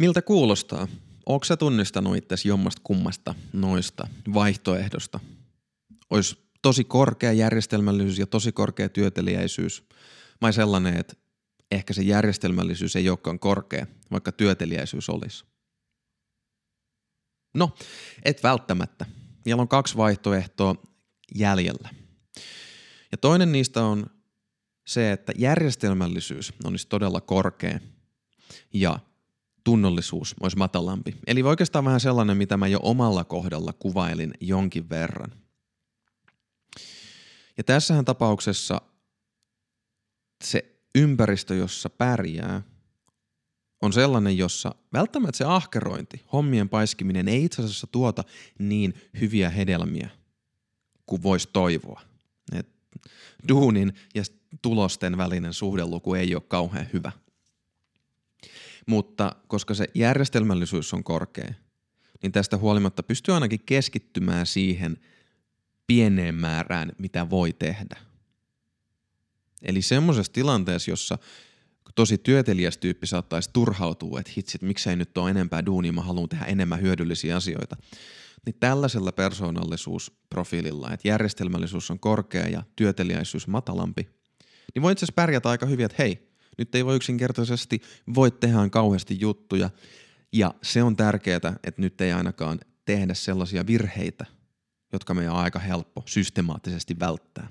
Miltä 0.02 0.22
kuulostaa? 0.22 0.88
Onko 1.26 1.44
sä 1.44 1.56
tunnistanut 1.56 2.16
itsesi 2.16 2.48
jommasta 2.48 2.80
kummasta 2.84 3.34
noista 3.52 4.08
vaihtoehdosta? 4.34 5.20
Olisi 6.10 6.36
tosi 6.62 6.84
korkea 6.84 7.32
järjestelmällisyys 7.32 8.18
ja 8.18 8.26
tosi 8.26 8.52
korkea 8.52 8.88
työtelijäisyys. 8.88 9.84
Vai 10.40 10.52
sellainen, 10.52 10.96
että 10.96 11.14
ehkä 11.70 11.92
se 11.92 12.02
järjestelmällisyys 12.02 12.96
ei 12.96 13.08
olekaan 13.08 13.38
korkea, 13.38 13.86
vaikka 14.10 14.32
työtelijäisyys 14.32 15.08
olisi. 15.08 15.44
No, 17.54 17.74
et 18.24 18.42
välttämättä. 18.42 19.06
Vielä 19.44 19.62
on 19.62 19.68
kaksi 19.68 19.96
vaihtoehtoa 19.96 20.74
jäljellä. 21.34 21.88
Ja 23.12 23.18
toinen 23.18 23.52
niistä 23.52 23.84
on 23.84 24.06
se, 24.86 25.12
että 25.12 25.32
järjestelmällisyys 25.38 26.52
olisi 26.64 26.88
todella 26.88 27.20
korkea 27.20 27.80
ja 28.72 28.98
tunnollisuus 29.64 30.34
olisi 30.40 30.56
matalampi. 30.56 31.16
Eli 31.26 31.42
oikeastaan 31.42 31.84
vähän 31.84 32.00
sellainen, 32.00 32.36
mitä 32.36 32.56
mä 32.56 32.68
jo 32.68 32.80
omalla 32.82 33.24
kohdalla 33.24 33.72
kuvailin 33.72 34.34
jonkin 34.40 34.88
verran. 34.90 35.32
Ja 37.56 37.64
tässähän 37.64 38.04
tapauksessa 38.04 38.80
se 40.44 40.74
ympäristö, 40.94 41.54
jossa 41.54 41.90
pärjää, 41.90 42.62
on 43.82 43.92
sellainen, 43.92 44.38
jossa 44.38 44.74
välttämättä 44.92 45.38
se 45.38 45.44
ahkerointi, 45.44 46.24
hommien 46.32 46.68
paiskiminen 46.68 47.28
ei 47.28 47.44
itse 47.44 47.62
asiassa 47.62 47.86
tuota 47.86 48.24
niin 48.58 48.94
hyviä 49.20 49.50
hedelmiä 49.50 50.08
kuin 51.06 51.22
voisi 51.22 51.48
toivoa. 51.52 52.00
Et 52.54 52.68
duunin 53.48 53.92
ja 54.14 54.22
tulosten 54.62 55.16
välinen 55.16 55.52
suhdeluku 55.52 56.14
ei 56.14 56.34
ole 56.34 56.42
kauhean 56.48 56.86
hyvä. 56.92 57.12
Mutta 58.86 59.36
koska 59.48 59.74
se 59.74 59.86
järjestelmällisyys 59.94 60.94
on 60.94 61.04
korkea, 61.04 61.54
niin 62.22 62.32
tästä 62.32 62.56
huolimatta 62.56 63.02
pystyy 63.02 63.34
ainakin 63.34 63.60
keskittymään 63.66 64.46
siihen 64.46 64.96
pieneen 65.86 66.34
määrään, 66.34 66.92
mitä 66.98 67.30
voi 67.30 67.52
tehdä. 67.52 67.96
Eli 69.62 69.82
semmoisessa 69.82 70.32
tilanteessa, 70.32 70.90
jossa 70.90 71.18
tosi 71.94 72.18
työtelijäs 72.18 72.78
tyyppi 72.78 73.06
saattaisi 73.06 73.50
turhautua, 73.52 74.20
että 74.20 74.32
hitsit, 74.36 74.62
miksei 74.62 74.96
nyt 74.96 75.18
ole 75.18 75.30
enempää 75.30 75.66
duunia, 75.66 75.92
mä 75.92 76.02
haluan 76.02 76.28
tehdä 76.28 76.44
enemmän 76.44 76.80
hyödyllisiä 76.80 77.36
asioita. 77.36 77.76
Niin 78.46 78.56
tällaisella 78.60 79.12
persoonallisuusprofiililla, 79.12 80.92
että 80.92 81.08
järjestelmällisyys 81.08 81.90
on 81.90 82.00
korkea 82.00 82.48
ja 82.48 82.62
työtelijäisyys 82.76 83.46
matalampi, 83.46 84.08
niin 84.74 84.82
voi 84.82 84.92
itse 84.92 85.04
asiassa 85.04 85.16
pärjätä 85.16 85.50
aika 85.50 85.66
hyvin, 85.66 85.84
että 85.84 86.02
hei, 86.02 86.31
nyt 86.58 86.74
ei 86.74 86.84
voi 86.84 86.96
yksinkertaisesti 86.96 87.82
voi 88.14 88.30
tehdä 88.30 88.68
kauheasti 88.70 89.20
juttuja. 89.20 89.70
Ja 90.32 90.54
se 90.62 90.82
on 90.82 90.96
tärkeää, 90.96 91.56
että 91.64 91.82
nyt 91.82 92.00
ei 92.00 92.12
ainakaan 92.12 92.60
tehdä 92.84 93.14
sellaisia 93.14 93.66
virheitä, 93.66 94.26
jotka 94.92 95.14
meidän 95.14 95.32
on 95.32 95.38
aika 95.38 95.58
helppo 95.58 96.02
systemaattisesti 96.06 97.00
välttää. 97.00 97.48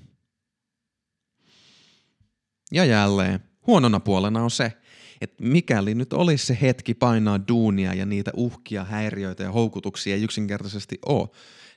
Ja 2.72 2.84
jälleen, 2.84 3.40
huonona 3.66 4.00
puolena 4.00 4.42
on 4.42 4.50
se, 4.50 4.72
että 5.20 5.44
mikäli 5.44 5.94
nyt 5.94 6.12
olisi 6.12 6.46
se 6.46 6.58
hetki 6.60 6.94
painaa 6.94 7.40
duunia 7.48 7.94
ja 7.94 8.06
niitä 8.06 8.30
uhkia, 8.36 8.84
häiriöitä 8.84 9.42
ja 9.42 9.52
houkutuksia 9.52 10.14
ei 10.14 10.22
yksinkertaisesti 10.22 10.98
ole, 11.06 11.28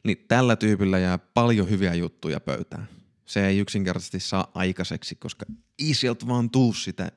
niin 0.04 0.26
tällä 0.28 0.56
tyypillä 0.56 1.00
jää 1.00 1.18
paljon 1.18 1.70
hyviä 1.70 1.94
juttuja 1.94 2.40
pöytään. 2.40 2.88
Se 3.26 3.48
ei 3.48 3.58
yksinkertaisesti 3.58 4.20
saa 4.20 4.52
aikaiseksi, 4.54 5.16
koska 5.16 5.46
ei 5.80 5.94
sieltä 5.94 6.28
vaan 6.28 6.50
tuu 6.50 6.74
sitä 6.74 7.12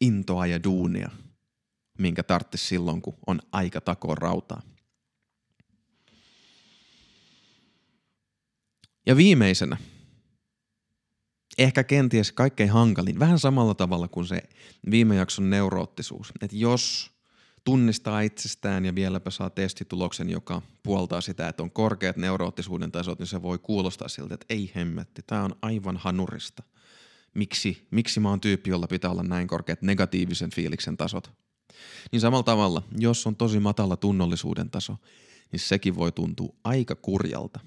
intoa 0.00 0.46
ja 0.46 0.64
duunia, 0.64 1.10
minkä 1.98 2.22
tarvitsisi 2.22 2.66
silloin, 2.66 3.02
kun 3.02 3.16
on 3.26 3.40
aika 3.52 3.80
takoa 3.80 4.14
rautaa. 4.14 4.62
Ja 9.06 9.16
viimeisenä, 9.16 9.76
ehkä 11.58 11.84
kenties 11.84 12.32
kaikkein 12.32 12.70
hankalin, 12.70 13.18
vähän 13.18 13.38
samalla 13.38 13.74
tavalla 13.74 14.08
kuin 14.08 14.26
se 14.26 14.42
viime 14.90 15.16
jakson 15.16 15.50
neuroottisuus. 15.50 16.32
Että 16.42 16.56
jos 16.56 17.10
tunnistaa 17.64 18.20
itsestään 18.20 18.84
ja 18.84 18.94
vieläpä 18.94 19.30
saa 19.30 19.50
testituloksen, 19.50 20.30
joka 20.30 20.62
puoltaa 20.82 21.20
sitä, 21.20 21.48
että 21.48 21.62
on 21.62 21.70
korkeat 21.70 22.16
neuroottisuuden 22.16 22.92
tasot, 22.92 23.18
niin 23.18 23.26
se 23.26 23.42
voi 23.42 23.58
kuulostaa 23.58 24.08
siltä, 24.08 24.34
että 24.34 24.46
ei 24.48 24.72
hemmetti, 24.76 25.22
tämä 25.26 25.44
on 25.44 25.54
aivan 25.62 25.96
hanurista. 25.96 26.62
Miksi, 27.34 27.86
miksi 27.90 28.20
mä 28.20 28.28
oon 28.28 28.40
tyyppi, 28.40 28.70
jolla 28.70 28.86
pitää 28.86 29.10
olla 29.10 29.22
näin 29.22 29.48
korkeat 29.48 29.82
negatiivisen 29.82 30.50
fiiliksen 30.50 30.96
tasot? 30.96 31.32
Niin 32.12 32.20
samalla 32.20 32.42
tavalla, 32.42 32.82
jos 32.98 33.26
on 33.26 33.36
tosi 33.36 33.60
matala 33.60 33.96
tunnollisuuden 33.96 34.70
taso, 34.70 34.96
niin 35.52 35.60
sekin 35.60 35.96
voi 35.96 36.12
tuntua 36.12 36.54
aika 36.64 36.94
kurjalta. 36.94 37.60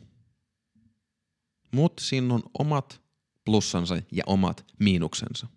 Mutta 1.72 2.04
siinä 2.04 2.34
on 2.34 2.44
omat 2.60 3.02
plussansa 3.46 4.02
ja 4.12 4.24
omat 4.28 4.66
miinuksensa. 4.80 5.48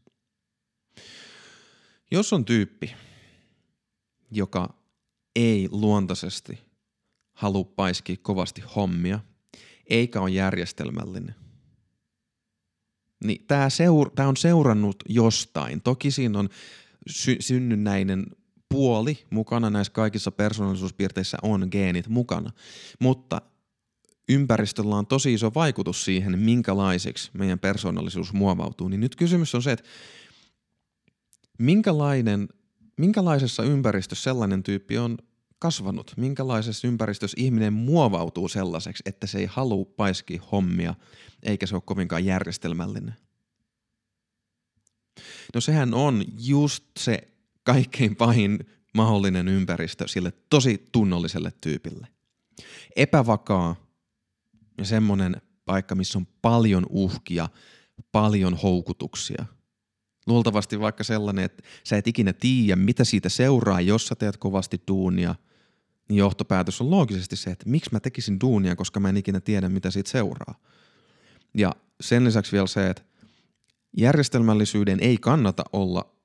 Jos 2.11 2.32
on 2.32 2.45
tyyppi, 2.45 2.95
joka 4.30 4.74
ei 5.36 5.68
luontaisesti 5.70 6.58
halua 7.32 7.64
paiskia 7.64 8.16
kovasti 8.22 8.62
hommia, 8.76 9.20
eikä 9.90 10.20
ole 10.20 10.30
järjestelmällinen, 10.30 11.34
niin 13.24 13.44
tämä, 13.46 13.68
seur- 13.68 14.26
on 14.28 14.36
seurannut 14.36 14.96
jostain. 15.08 15.82
Toki 15.82 16.10
siinä 16.10 16.38
on 16.38 16.48
sy- 17.06 17.36
synnynnäinen 17.40 18.26
puoli 18.68 19.18
mukana 19.30 19.70
näissä 19.70 19.92
kaikissa 19.92 20.30
persoonallisuuspiirteissä 20.30 21.38
on 21.42 21.68
geenit 21.70 22.08
mukana, 22.08 22.52
mutta 23.00 23.42
ympäristöllä 24.28 24.96
on 24.96 25.06
tosi 25.06 25.34
iso 25.34 25.52
vaikutus 25.54 26.04
siihen, 26.04 26.38
minkälaiseksi 26.38 27.30
meidän 27.32 27.58
persoonallisuus 27.58 28.32
muovautuu. 28.32 28.88
Niin 28.88 29.00
nyt 29.00 29.16
kysymys 29.16 29.54
on 29.54 29.62
se, 29.62 29.72
että 29.72 29.84
minkälainen 31.58 32.48
minkälaisessa 32.97 33.62
ympäristössä 33.62 34.24
sellainen 34.24 34.62
tyyppi 34.62 34.99
on 34.99 35.18
kasvanut, 35.59 36.12
minkälaisessa 36.16 36.88
ympäristössä 36.88 37.36
ihminen 37.40 37.72
muovautuu 37.72 38.49
sellaiseksi, 38.49 39.03
että 39.07 39.26
se 39.26 39.38
ei 39.38 39.47
halua 39.47 39.84
paiski 39.84 40.40
hommia, 40.53 40.94
eikä 41.42 41.66
se 41.66 41.74
ole 41.74 41.82
kovinkaan 41.86 42.24
järjestelmällinen. 42.24 43.14
No 45.55 45.61
sehän 45.61 45.94
on 45.94 46.24
just 46.38 46.84
se 46.99 47.28
kaikkein 47.62 48.16
pahin 48.16 48.59
mahdollinen 48.94 49.49
ympäristö 49.49 50.09
sille 50.09 50.32
tosi 50.51 50.88
tunnolliselle 50.92 51.53
tyypille. 51.61 52.07
Epävakaa 52.97 53.76
ja 54.78 54.84
semmoinen 54.84 55.42
paikka, 55.64 55.94
missä 55.94 56.18
on 56.18 56.26
paljon 56.42 56.86
uhkia, 56.90 57.49
paljon 58.12 58.55
houkutuksia. 58.55 59.44
Luultavasti 60.26 60.80
vaikka 60.80 61.04
sellainen, 61.04 61.44
että 61.44 61.62
sä 61.84 61.96
et 61.96 62.06
ikinä 62.06 62.32
tiedä, 62.32 62.76
mitä 62.76 63.04
siitä 63.04 63.28
seuraa, 63.28 63.80
jos 63.80 64.06
sä 64.06 64.14
teet 64.14 64.36
kovasti 64.36 64.82
duunia, 64.88 65.34
niin 66.08 66.16
johtopäätös 66.16 66.80
on 66.80 66.90
loogisesti 66.90 67.36
se, 67.36 67.50
että 67.50 67.70
miksi 67.70 67.90
mä 67.92 68.00
tekisin 68.00 68.40
duunia, 68.40 68.76
koska 68.76 69.00
mä 69.00 69.08
en 69.08 69.16
ikinä 69.16 69.40
tiedä, 69.40 69.68
mitä 69.68 69.90
siitä 69.90 70.10
seuraa. 70.10 70.60
Ja 71.54 71.72
sen 72.00 72.24
lisäksi 72.24 72.52
vielä 72.52 72.66
se, 72.66 72.90
että 72.90 73.02
järjestelmällisyyden 73.96 75.00
ei 75.00 75.16
kannata 75.16 75.64
olla 75.72 76.16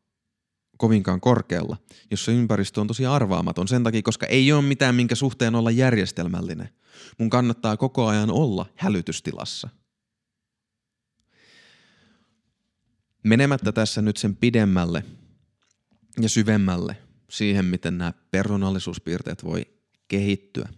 kovinkaan 0.77 1.21
korkealla, 1.21 1.77
jos 2.11 2.25
se 2.25 2.31
ympäristö 2.31 2.81
on 2.81 2.87
tosi 2.87 3.05
arvaamaton 3.05 3.67
sen 3.67 3.83
takia, 3.83 4.01
koska 4.01 4.25
ei 4.25 4.51
ole 4.51 4.61
mitään, 4.61 4.95
minkä 4.95 5.15
suhteen 5.15 5.55
olla 5.55 5.71
järjestelmällinen. 5.71 6.69
Mun 7.17 7.29
kannattaa 7.29 7.77
koko 7.77 8.07
ajan 8.07 8.31
olla 8.31 8.65
hälytystilassa. 8.75 9.69
Menemättä 13.23 13.71
tässä 13.71 14.01
nyt 14.01 14.17
sen 14.17 14.35
pidemmälle 14.35 15.03
ja 16.21 16.29
syvemmälle 16.29 16.97
siihen, 17.29 17.65
miten 17.65 17.97
nämä 17.97 18.13
persoonallisuuspiirteet 18.31 19.43
voi 19.43 19.65
kehittyä, 20.07 20.69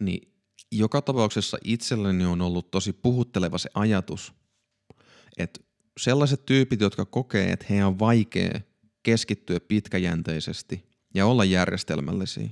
niin 0.00 0.32
joka 0.72 1.02
tapauksessa 1.02 1.58
itselleni 1.64 2.24
on 2.24 2.40
ollut 2.40 2.70
tosi 2.70 2.92
puhutteleva 2.92 3.58
se 3.58 3.70
ajatus, 3.74 4.32
että 5.36 5.60
sellaiset 6.00 6.46
tyypit, 6.46 6.80
jotka 6.80 7.04
kokee, 7.04 7.52
että 7.52 7.66
heidän 7.70 7.86
on 7.86 7.98
vaikea 7.98 8.60
keskittyä 9.02 9.60
pitkäjänteisesti 9.60 10.84
ja 11.14 11.26
olla 11.26 11.44
järjestelmällisiä, 11.44 12.48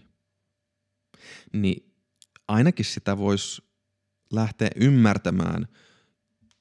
niin 1.53 1.95
ainakin 2.49 2.84
sitä 2.84 3.18
voisi 3.18 3.62
lähteä 4.32 4.70
ymmärtämään 4.76 5.68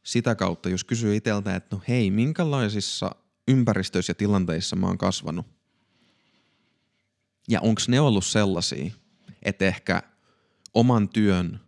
sitä 0.04 0.36
kautta, 0.36 0.70
jos 0.70 0.84
kysyy 0.84 1.16
itseltä, 1.16 1.56
että 1.56 1.76
no 1.76 1.82
hei, 1.88 2.12
minkälaisissa 2.12 3.12
ympäristöissä 3.47 4.12
ja 4.12 4.16
tilanteissa 4.16 4.76
mä 4.76 4.88
oon 4.88 4.97
kasvanut. 4.97 5.45
Ja 7.49 7.62
onko 7.62 7.82
ne 7.88 7.99
ollut 7.99 8.26
sellaisia, 8.26 8.91
että 9.41 9.66
ehkä 9.66 10.04
oman 10.74 11.10
työn, 11.10 11.60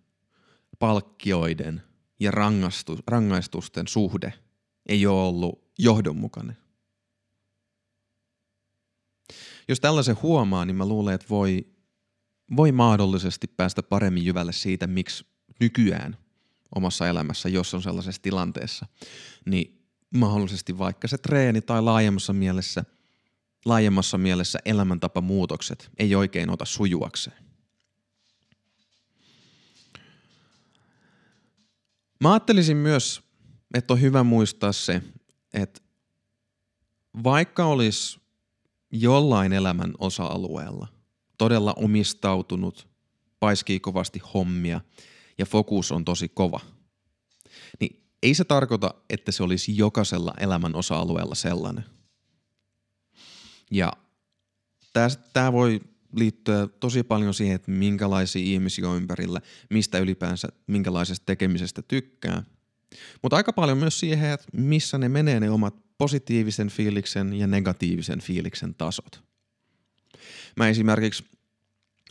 palkkioiden 0.80 1.82
ja 2.20 2.32
rangaistusten 3.08 3.88
suhde– 3.88 4.34
ei 4.86 5.06
ole 5.06 5.28
ollut 5.28 5.64
johdonmukainen. 5.80 6.58
Jos 9.68 9.80
tällaisen 9.80 10.18
huomaa, 10.22 10.66
niin 10.66 10.76
mä 10.76 10.86
luulen, 10.86 11.16
että 11.16 11.28
voi, 11.30 11.68
voi 12.56 12.72
mahdollisesti 12.72 13.48
päästä 13.48 13.84
paremmin 13.84 14.26
jyvälle 14.26 14.54
siitä, 14.54 14.88
miksi 14.88 15.26
nykyään 15.60 16.18
omassa 16.76 17.08
elämässä, 17.08 17.50
jos 17.50 17.74
on 17.74 17.82
sellaisessa 17.82 18.22
tilanteessa, 18.22 18.86
niin 19.46 19.86
mahdollisesti 20.16 20.78
vaikka 20.78 21.08
se 21.08 21.18
treeni 21.18 21.62
tai 21.62 21.82
laajemmassa 21.82 22.34
mielessä, 22.34 22.84
laajemmassa 23.66 24.18
mielessä 24.18 24.60
elämäntapamuutokset 24.66 25.90
ei 25.98 26.16
oikein 26.16 26.50
ota 26.50 26.66
sujuakseen. 26.66 27.46
Mä 32.20 32.34
ajattelisin 32.34 32.78
myös 32.78 33.26
että 33.76 33.94
on 33.94 34.02
hyvä 34.02 34.24
muistaa 34.24 34.72
se, 34.72 35.02
että 35.54 35.82
vaikka 37.24 37.66
olisi 37.66 38.20
jollain 38.92 39.54
elämän 39.54 39.94
osa-alueella 39.98 40.88
todella 41.38 41.74
omistautunut, 41.74 42.88
paiskii 43.40 43.80
kovasti 43.80 44.22
hommia 44.34 44.82
ja 45.38 45.46
fokus 45.46 45.92
on 45.92 46.06
tosi 46.06 46.30
kova, 46.30 46.60
niin 47.80 48.04
ei 48.24 48.34
se 48.34 48.44
tarkoita, 48.44 48.94
että 49.10 49.32
se 49.32 49.44
olisi 49.44 49.78
jokaisella 49.78 50.34
elämän 50.40 50.76
osa-alueella 50.76 51.36
sellainen. 51.36 51.86
Ja 53.72 53.94
tämä 55.34 55.54
voi 55.54 55.82
liittyä 56.16 56.68
tosi 56.80 57.04
paljon 57.04 57.34
siihen, 57.34 57.56
että 57.56 57.72
minkälaisia 57.72 58.42
ihmisiä 58.42 58.90
on 58.90 58.98
ympärillä, 58.98 59.42
mistä 59.70 60.00
ylipäänsä, 60.00 60.48
minkälaisesta 60.68 61.26
tekemisestä 61.26 61.82
tykkää– 61.82 62.44
mutta 63.22 63.36
aika 63.38 63.54
paljon 63.54 63.78
myös 63.78 64.00
siihen, 64.00 64.32
että 64.32 64.46
missä 64.54 64.98
ne 64.98 65.10
menee 65.10 65.40
ne 65.40 65.50
omat 65.50 65.76
positiivisen 65.98 66.70
fiiliksen 66.70 67.34
ja 67.34 67.48
negatiivisen 67.48 68.20
fiiliksen 68.20 68.76
tasot. 68.76 69.24
Mä 70.58 70.68
esimerkiksi 70.68 71.24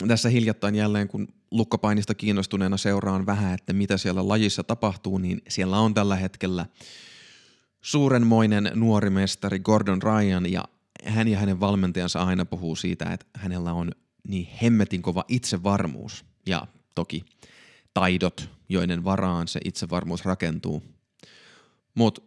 tässä 0.09 0.29
hiljattain 0.29 0.75
jälleen, 0.75 1.09
kun 1.09 1.29
lukkopainista 1.55 2.15
kiinnostuneena 2.15 2.77
seuraan 2.77 3.27
vähän, 3.27 3.55
että 3.55 3.73
mitä 3.73 3.97
siellä 3.97 4.29
lajissa 4.29 4.65
tapahtuu, 4.65 5.19
niin 5.19 5.43
siellä 5.49 5.79
on 5.79 5.95
tällä 5.95 6.17
hetkellä 6.17 6.67
suurenmoinen 7.81 8.71
nuori 8.75 9.11
mestari 9.11 9.59
Gordon 9.59 10.03
Ryan 10.03 10.53
ja 10.53 10.65
hän 11.05 11.29
ja 11.29 11.39
hänen 11.39 11.61
valmentajansa 11.61 12.23
aina 12.23 12.45
puhuu 12.45 12.77
siitä, 12.77 13.13
että 13.13 13.27
hänellä 13.35 13.73
on 13.73 13.93
niin 14.29 14.49
hemmetin 14.63 15.03
kova 15.03 15.25
itsevarmuus 15.29 16.25
ja 16.47 16.67
toki 16.95 17.25
taidot, 17.95 18.51
joiden 18.69 19.05
varaan 19.05 19.49
se 19.49 19.61
itsevarmuus 19.65 20.25
rakentuu. 20.25 20.83
Mutta 21.95 22.23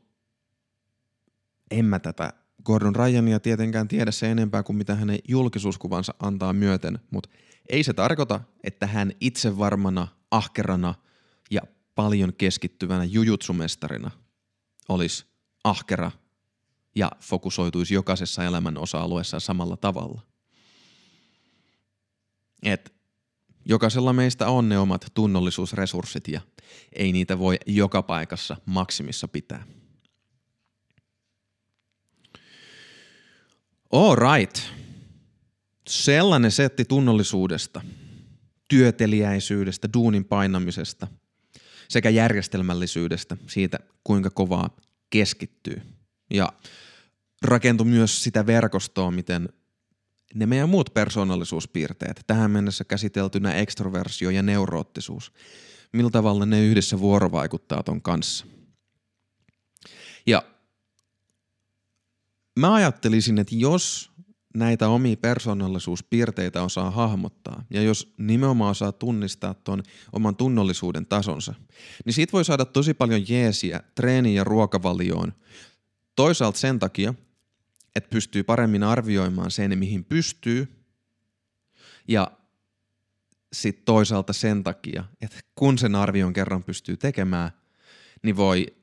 en 1.71 1.85
mä 1.85 1.99
tätä 1.99 2.33
Gordon 2.63 2.95
Ryania 2.95 3.39
tietenkään 3.39 3.87
tiedä 3.87 4.11
se 4.11 4.31
enempää 4.31 4.63
kuin 4.63 4.77
mitä 4.77 4.95
hänen 4.95 5.19
julkisuuskuvansa 5.27 6.13
antaa 6.19 6.53
myöten, 6.53 6.99
mutta 7.11 7.29
ei 7.69 7.83
se 7.83 7.93
tarkoita, 7.93 8.41
että 8.63 8.87
hän 8.87 9.11
itsevarmana, 9.21 10.07
ahkerana 10.31 10.95
ja 11.51 11.61
paljon 11.95 12.33
keskittyvänä 12.33 13.03
jujutsumestarina 13.03 14.11
olisi 14.89 15.25
ahkera 15.63 16.11
ja 16.95 17.11
fokusoituisi 17.19 17.93
jokaisessa 17.93 18.43
elämän 18.43 18.77
osa-alueessa 18.77 19.39
samalla 19.39 19.77
tavalla. 19.77 20.21
Et 22.63 22.97
Jokaisella 23.69 24.13
meistä 24.13 24.47
on 24.47 24.69
ne 24.69 24.79
omat 24.79 25.05
tunnollisuusresurssit 25.13 26.27
ja 26.27 26.41
ei 26.93 27.11
niitä 27.11 27.39
voi 27.39 27.57
joka 27.65 28.03
paikassa 28.03 28.57
maksimissa 28.65 29.27
pitää. 29.27 29.63
All 33.91 34.15
right. 34.15 34.57
Sellainen 35.87 36.51
setti 36.51 36.85
tunnollisuudesta, 36.85 37.81
työteliäisyydestä, 38.67 39.89
duunin 39.93 40.25
painamisesta 40.25 41.07
sekä 41.89 42.09
järjestelmällisyydestä, 42.09 43.37
siitä 43.47 43.79
kuinka 44.03 44.29
kovaa 44.29 44.69
keskittyy. 45.09 45.81
Ja 46.33 46.53
rakentui 47.41 47.85
myös 47.85 48.23
sitä 48.23 48.45
verkostoa, 48.45 49.11
miten 49.11 49.49
ne 50.33 50.45
meidän 50.45 50.69
muut 50.69 50.93
persoonallisuuspiirteet, 50.93 52.23
tähän 52.27 52.51
mennessä 52.51 52.83
käsiteltynä 52.83 53.53
ekstroversio 53.53 54.29
ja 54.29 54.43
neuroottisuus, 54.43 55.33
millä 55.93 56.09
tavalla 56.09 56.45
ne 56.45 56.65
yhdessä 56.65 56.99
vuorovaikuttaa 56.99 57.83
ton 57.83 58.01
kanssa. 58.01 58.45
Ja 60.25 60.43
mä 62.59 62.73
ajattelisin, 62.73 63.37
että 63.37 63.55
jos 63.55 64.11
näitä 64.55 64.89
omia 64.89 65.17
persoonallisuuspiirteitä 65.17 66.63
osaa 66.63 66.91
hahmottaa 66.91 67.65
ja 67.69 67.81
jos 67.81 68.13
nimenomaan 68.17 68.71
osaa 68.71 68.91
tunnistaa 68.91 69.53
ton 69.53 69.83
oman 70.11 70.35
tunnollisuuden 70.35 71.05
tasonsa, 71.05 71.53
niin 72.05 72.13
siitä 72.13 72.31
voi 72.31 72.45
saada 72.45 72.65
tosi 72.65 72.93
paljon 72.93 73.29
jeesiä 73.29 73.83
treeni- 73.95 74.35
ja 74.35 74.43
ruokavalioon. 74.43 75.33
Toisaalta 76.15 76.59
sen 76.59 76.79
takia, 76.79 77.13
että 77.95 78.09
pystyy 78.09 78.43
paremmin 78.43 78.83
arvioimaan 78.83 79.51
sen, 79.51 79.79
mihin 79.79 80.05
pystyy. 80.05 80.67
Ja 82.07 82.31
sitten 83.53 83.85
toisaalta 83.85 84.33
sen 84.33 84.63
takia, 84.63 85.03
että 85.21 85.39
kun 85.55 85.77
sen 85.77 85.95
arvion 85.95 86.33
kerran 86.33 86.63
pystyy 86.63 86.97
tekemään, 86.97 87.51
niin 88.23 88.37
voi 88.37 88.75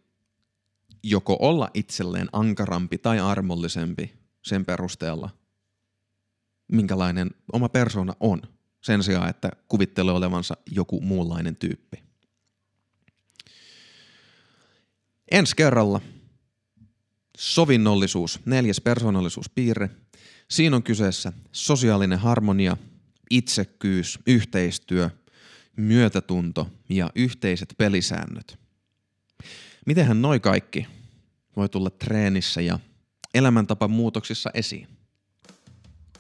joko 1.03 1.37
olla 1.41 1.71
itselleen 1.75 2.29
ankarampi 2.33 2.99
tai 2.99 3.21
armollisempi 3.21 4.15
sen 4.43 4.65
perusteella, 4.65 5.31
minkälainen 6.75 7.31
oma 7.53 7.69
persona 7.69 8.15
on, 8.21 8.43
sen 8.81 9.03
sijaan, 9.03 9.31
että 9.31 9.51
kuvittelee 9.69 10.15
olevansa 10.15 10.57
joku 10.71 11.01
muunlainen 11.01 11.57
tyyppi. 11.57 12.03
Ensi 15.31 15.57
kerralla 15.57 16.01
Sovinnollisuus, 17.39 18.41
neljäs 18.45 18.81
persoonallisuuspiirre. 18.81 19.91
Siinä 20.51 20.77
on 20.77 20.83
kyseessä 20.83 21.33
sosiaalinen 21.53 22.19
harmonia, 22.19 22.77
itsekkyys, 23.31 24.19
yhteistyö, 24.27 25.11
myötätunto 25.77 26.71
ja 26.89 27.11
yhteiset 27.15 27.75
pelisäännöt. 27.79 28.59
Mitenhän 29.87 30.23
noi 30.23 30.41
kaikki 30.41 30.87
voi 31.57 31.69
tulla 31.69 31.91
treenissä 31.91 32.61
ja 32.61 32.79
elämäntapa 33.35 33.89
muutoksissa 33.89 34.51
esiin? 34.55 34.94